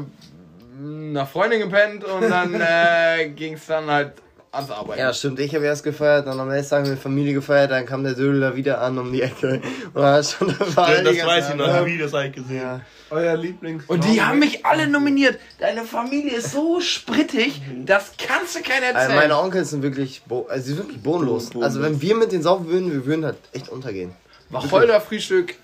[0.81, 4.13] einer Freundin gepennt und dann äh, ging es dann halt
[4.51, 4.99] ans Arbeiten.
[4.99, 5.39] Ja, stimmt.
[5.39, 8.55] Ich habe erst gefeiert, dann am nächsten Tag mit Familie gefeiert, dann kam der Dödel
[8.55, 9.61] wieder an um die Ecke.
[9.93, 12.57] Und dann schon war Ja, die das weiß ich noch, die Videos habe ich gesehen.
[12.57, 12.81] Ja.
[13.09, 13.83] Euer Lieblings.
[13.87, 15.39] Und die haben mich alle nominiert.
[15.59, 19.15] Deine Familie ist so sprittig, das kannst du keiner Also erzählen.
[19.15, 21.45] meine Onkels sind wirklich, bo also sie sind wirklich bodenlos.
[21.47, 21.63] Bodenlos.
[21.65, 24.13] Also wenn wir mit denen saufen würden, wir würden halt echt untergehen.
[24.49, 25.55] Wacholder-Frühstück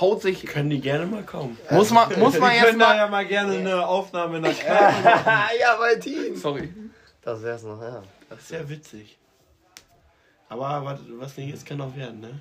[0.00, 0.46] haut sich.
[0.46, 1.56] Können die gerne mal kommen.
[1.70, 5.08] Muss man, muss man Wir jetzt können da ja mal gerne eine Aufnahme der Kneipe
[5.60, 6.36] ja, bei Team.
[6.36, 6.68] Sorry.
[7.22, 8.02] Das wär's noch, ja.
[8.28, 9.18] Das ist sehr witzig.
[10.48, 12.40] Aber was, was nicht ist, kann auch werden, ne?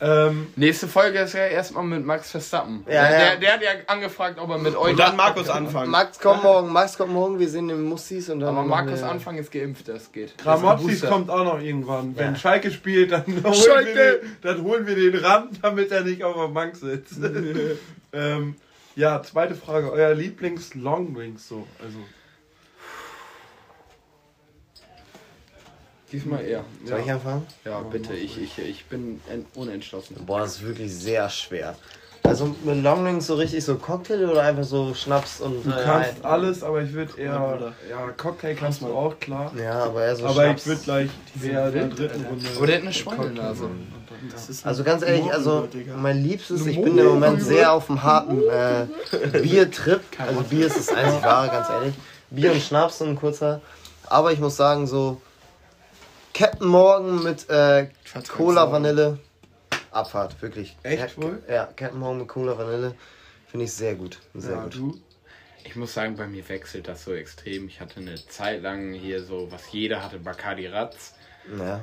[0.00, 2.84] ähm, Nächste Folge ist ja erstmal mit Max Verstappen.
[2.86, 3.18] Ja, der, ja.
[3.18, 4.92] Der, der hat ja angefragt, ob er mit euch.
[4.92, 5.90] Und dann Markus anfangen.
[5.90, 8.56] Max kommt morgen, Max kommt morgen, wir sehen den Mustis und dann.
[8.56, 10.34] Aber Markus wir- Anfang ist geimpft, das geht.
[10.88, 12.16] Ist kommt auch noch irgendwann.
[12.16, 12.38] Wenn Ja.
[12.38, 13.94] Schalke spielt, dann holen, Schalke!
[13.94, 17.18] Wir den, dann holen wir den ran, damit er nicht auf der Bank sitzt.
[18.12, 18.56] ähm,
[18.96, 19.92] ja, zweite Frage.
[19.92, 21.66] Euer Lieblings-Longdrinks so.
[21.84, 21.98] Also,
[26.14, 26.62] Diesmal eher.
[26.84, 27.44] Soll ich anfangen?
[27.64, 28.14] Ja, bitte.
[28.14, 30.14] Ich, ich, ich bin en- unentschlossen.
[30.24, 31.74] Boah, das ist wirklich sehr schwer.
[32.22, 35.66] Also mit Longdrinks so richtig so Cocktail oder einfach so Schnaps und.
[35.66, 37.72] du äh, kannst ein- alles, aber ich würde Ja, eher.
[37.90, 39.50] Ja, Cocktail kannst du auch, klar.
[39.60, 40.62] Ja, aber eher so Aber Schnaps.
[40.62, 42.46] ich würde gleich der, der dritten Runde.
[42.56, 43.68] Aber der hat eine Schweinenase.
[44.48, 48.40] Ist Also ganz ehrlich, also mein Liebstes, ich bin im Moment sehr auf dem harten
[48.48, 48.86] äh,
[49.42, 50.00] Biertrip.
[50.16, 51.94] Also Bier ist das einzig wahre, ganz ehrlich.
[52.30, 53.60] Bier und Schnaps so ein kurzer.
[54.06, 55.20] Aber ich muss sagen, so
[56.34, 57.88] Captain Morgan mit äh,
[58.28, 59.18] Cola Vanille.
[59.90, 60.76] Abfahrt, wirklich.
[60.82, 61.42] Echt wohl?
[61.48, 62.94] Ja, Captain Morgan mit Cola Vanille.
[63.46, 64.18] Finde ich sehr gut.
[64.34, 64.74] Sehr Ja, gut.
[64.74, 65.00] du?
[65.64, 67.68] Ich muss sagen, bei mir wechselt das so extrem.
[67.68, 71.14] Ich hatte eine Zeit lang hier so, was jeder hatte, Bacardi Ratz.
[71.58, 71.80] Ja.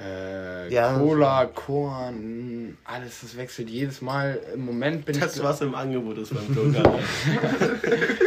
[0.00, 0.94] Äh, Ja.
[0.98, 4.40] Cola, Korn, alles, das wechselt jedes Mal.
[4.54, 5.42] Im Moment bin Das, ich.
[5.42, 6.74] was im Angebot ist beim.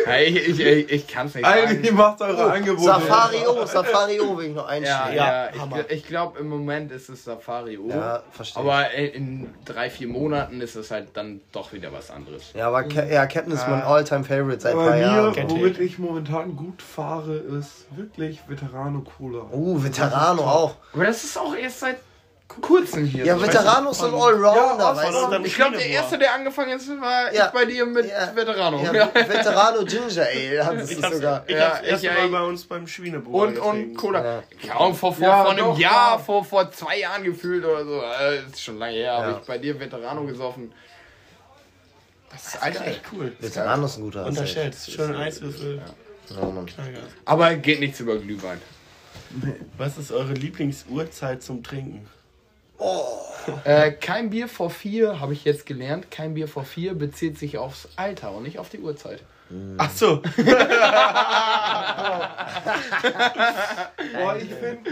[0.05, 1.97] Ja, ich ich, ich, ich kann es nicht Eigentlich sagen.
[1.97, 2.83] macht eure Angebote.
[2.83, 5.15] Safari O, Safari O will ich noch Ja, einschieben.
[5.15, 5.79] ja, Hammer.
[5.89, 7.89] ich, ich glaube, im Moment ist es Safari O.
[7.89, 8.63] Ja, verstehe.
[8.63, 12.53] Aber in drei, vier Monaten ist es halt dann doch wieder was anderes.
[12.53, 15.35] Ja, aber Ca ja, Captain ist mein All-Time Favorite seit paar Jahren.
[15.49, 19.45] womit ich momentan gut fahre, ist wirklich Veterano Cola.
[19.51, 20.75] Uh, Veterano auch.
[20.93, 21.97] Aber das ist auch erst seit
[22.61, 23.25] kurzem hier.
[23.25, 23.43] Ja, so.
[23.45, 25.45] Veterano ist so ein Allrounder, Ja, weißt du?
[25.45, 27.47] Ich glaube, der erste, der angefangen ist, war Ja.
[27.47, 28.31] ich bei dir mit Ja.
[28.33, 28.81] Veterano.
[28.83, 29.09] Ja, Ja.
[29.13, 31.43] Veterano Ginger Ale Ich hab's, sogar.
[31.45, 33.95] ich Ja, hab's ich- mal bei uns beim Schweinebohr Und, und.
[33.97, 34.23] Cola.
[34.23, 34.73] Ja.
[34.73, 36.17] Kaum vor, vor, Ja, vor einem doch, Jahr, ja.
[36.19, 38.01] vor, vor zwei Jahren gefühlt oder so.
[38.01, 39.37] Äh, ist schon lange her, habe Ja.
[39.41, 40.71] ich bei dir Veterano gesoffen.
[42.31, 43.33] Das ist eigentlich echt cool.
[43.39, 44.25] Veterano ist ein guter.
[44.25, 44.91] Unterschätzt.
[44.91, 45.77] Schön Eiswürfel.
[46.29, 46.35] Ja.
[46.35, 47.03] Knallgas.
[47.25, 48.61] Aber geht nichts über Glühwein.
[49.77, 52.07] Was ist eure Lieblingsuhrzeit zum Trinken?
[53.63, 56.11] Äh, kein Bier vor vier, habe ich jetzt gelernt.
[56.11, 59.23] Kein Bier vor vier bezieht sich aufs Alter und nicht auf die Uhrzeit.
[59.77, 60.21] Ach so.
[64.13, 64.91] Boah, ich finde,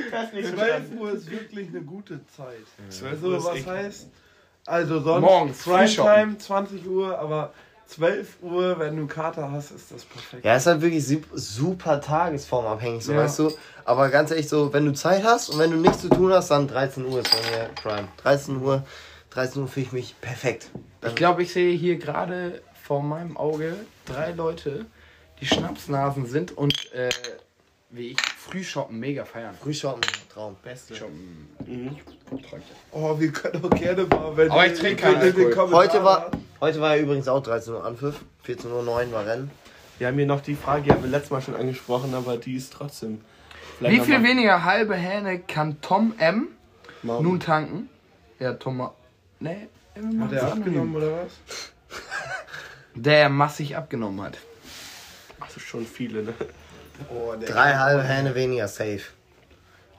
[0.55, 2.63] 12 Uhr ist wirklich eine gute Zeit.
[2.89, 4.07] 12 Also, Uhr ist was heißt?
[4.65, 6.39] Also, sonst Morgens, Primetime Frühshoppen.
[6.39, 7.53] 20 Uhr, aber
[7.87, 10.43] 12 Uhr, wenn du Kater hast, ist das perfekt.
[10.43, 13.19] Ja, ist halt wirklich sup- super tagesformabhängig, so Ja.
[13.19, 13.51] weißt du.
[13.85, 16.49] Aber ganz ehrlich, so, wenn du Zeit hast und wenn du nichts zu tun hast,
[16.51, 18.07] dann 13 Uhr ist bei mir Prime.
[18.17, 18.83] 13 Uhr,
[19.29, 20.69] 13 Uhr fühle ich mich perfekt.
[21.05, 23.75] Ich glaube, ich sehe hier gerade vor meinem Auge
[24.05, 24.85] drei Leute,
[25.41, 27.09] die Schnapsnasen sind und äh,
[27.95, 29.55] wie ich Frühshoppen mega feiern.
[29.61, 30.01] Frühschoppen,
[30.33, 30.55] Traum.
[30.63, 30.95] Beste.
[30.95, 31.47] Shoppen.
[31.65, 31.95] Mhm.
[32.91, 35.51] Oh, wir können auch gerne mal, wenn Aber ich trinke keinen in den Alkohol.
[35.51, 36.31] Kommentaren Heute war,
[36.61, 38.15] heute war ja übrigens auch 13 Uhr Anpfiff.
[38.43, 39.49] 14 Uhr 9 war Rennen.
[39.97, 42.55] Wir haben hier noch die Frage, die haben wir letztes Mal schon angesprochen, aber die
[42.55, 43.21] ist trotzdem.
[43.79, 46.49] Wie viel mal- weniger halbe Hähne kann Tom M.
[47.01, 47.89] Mal- nun tanken?
[48.39, 48.89] Ja, Tom.
[49.39, 49.67] Nee,
[50.19, 51.33] Hat er abgenommen oder was?
[52.93, 54.37] Der massig abgenommen hat.
[55.39, 56.33] Ach, schon viele, ne?
[57.45, 59.01] Drei halbe Hähne weniger safe.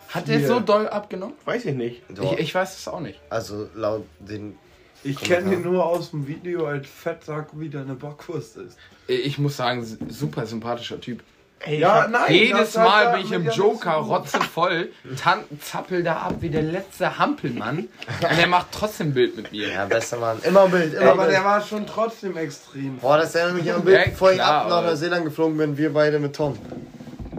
[0.09, 0.49] Hat der Vier.
[0.49, 1.35] so doll abgenommen?
[1.45, 2.03] Weiß ich nicht.
[2.09, 3.21] Ich, ich weiß es auch nicht.
[3.29, 4.57] also laut den.
[5.03, 8.79] Ich kenne ihn nur aus dem Video als Fettsack, wie deine Bockwurst ist.
[9.07, 11.23] Ich muss sagen, super sympathischer Typ.
[11.61, 12.33] Ey, Ja, nein.
[12.33, 14.91] Jedes Mal bin ich im Joker rotzevoll,
[15.23, 19.53] tan zappel da ab wie der letzte Hampelmann und er macht trotzdem ein Bild mit
[19.53, 19.69] mir.
[19.73, 20.39] Ja, bester Mann.
[20.43, 21.35] Immer ein Bild, immer Ey, aber Bild.
[21.37, 22.99] der war schon trotzdem extrem.
[22.99, 25.79] Boah, das erinnert mich an ein Bild, Ja, bevor ich ab nach Neuseeland geflogen bin,
[25.79, 26.59] wir beide mit Tom.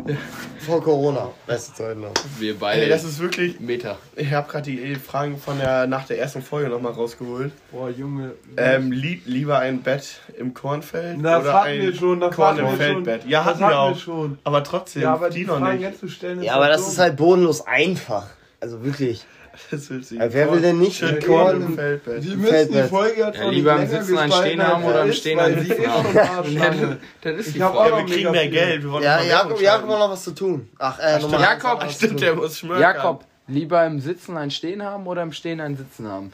[0.59, 1.29] Vor Corona.
[1.45, 2.11] Beste Zeit noch.
[2.39, 3.59] Wir beide ey, das ist wirklich.
[3.59, 3.97] Meter.
[4.15, 7.51] Ich habe gerade die Fragen von der nach der ersten Folge nochmal rausgeholt.
[7.71, 8.33] Boah, Junge.
[8.57, 12.47] Ähm, lieb, lieber ein Bett im Kornfeld das oder hatten ein wir schon, das Korn
[12.49, 12.77] hatten im wir schon.
[13.05, 13.25] Feldbett?
[13.29, 13.97] Ja, das hatten wir auch.
[13.97, 14.37] schon.
[14.43, 15.81] Aber trotzdem, Ja, aber die die noch Fragen nicht.
[15.87, 16.91] jetzt zu stellen ist Ja, aber das dumm.
[16.91, 18.27] ist halt bodenlos einfach.
[18.59, 19.25] Also wirklich.
[19.71, 22.23] Das Ja, wer will denn nicht Schön mit Korn im im Feldbett.
[22.23, 22.89] Die müssen die Feldbett.
[22.89, 25.39] Folge jetzt Ja, lieber im länger Sitzen einen Stehen haben oder er im ist, Stehen
[25.39, 26.15] einen die Sitzen haben.
[27.23, 27.79] ist die Frage.
[27.79, 28.51] auch Ja, wir kriegen mehr viel.
[28.51, 28.83] Geld.
[28.83, 30.69] Wir wollen Ja, Jakob, Jakob hat noch was zu tun.
[30.77, 32.81] Ach, äh, Nummer Jakob, hat Stimmt, der muss schmökern.
[32.81, 36.33] Jakob, lieber im Sitzen ein Stehen haben oder im Stehen ein Sitzen haben?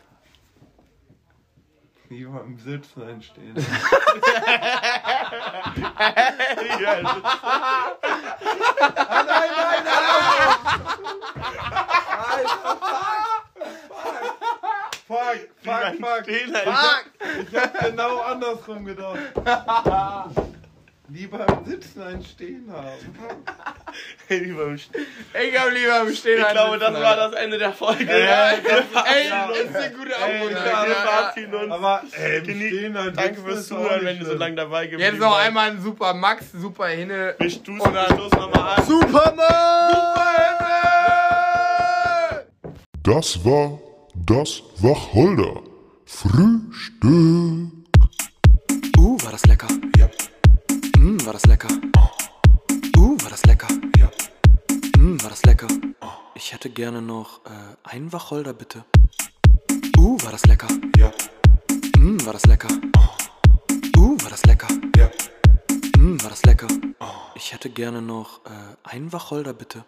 [2.10, 3.56] Lieber im Sitzen einstehen.
[12.44, 13.44] Ja,
[15.08, 16.24] Fuck, fuck, fuck.
[16.24, 17.02] Stehen, Alter.
[17.52, 19.18] Ich hab genau andersrum gedacht.
[21.10, 22.90] Lieber im Sitzen ein Stehen haben.
[24.30, 25.06] Lieber im Stehen.
[25.34, 28.10] Ich hab lieber im Stehen Ich glaube, das war das Ende der Folge.
[28.10, 28.50] Ey, Ja.
[28.52, 31.72] ist eine gute Ey, uns.
[31.72, 35.20] Aber ey, im Stehen ein Danke fürs Zuhören, wenn ihr so lange dabei geblieben Jetzt
[35.22, 37.36] noch einmal ein super Max, super Hinne.
[37.38, 38.86] Wir stoßen, wir stoßen nochmal an.
[38.86, 40.53] Superman!
[43.04, 43.80] Das war
[44.16, 45.62] das Wacholder
[46.06, 47.12] Frühstück.
[48.98, 49.68] Uh, war das lecker.
[49.98, 50.10] Ja.
[50.98, 51.68] Mm, war das lecker.
[52.96, 53.68] Uh, war das lecker.
[53.98, 54.10] Ja.
[54.98, 55.68] Mm, war das lecker.
[56.36, 57.50] Ich hätte gerne noch äh,
[57.84, 58.86] einen Wacholder, bitte.
[59.98, 60.70] Uh, war das lecker.
[60.96, 61.12] Ja.
[61.98, 62.70] Mm, war das lecker.
[63.98, 64.70] Uh, war das lecker.
[64.96, 65.12] Ja.
[65.98, 66.68] Mm, war das lecker.
[67.36, 69.84] Ich hätte gerne noch äh, einen Wacholder, bitte.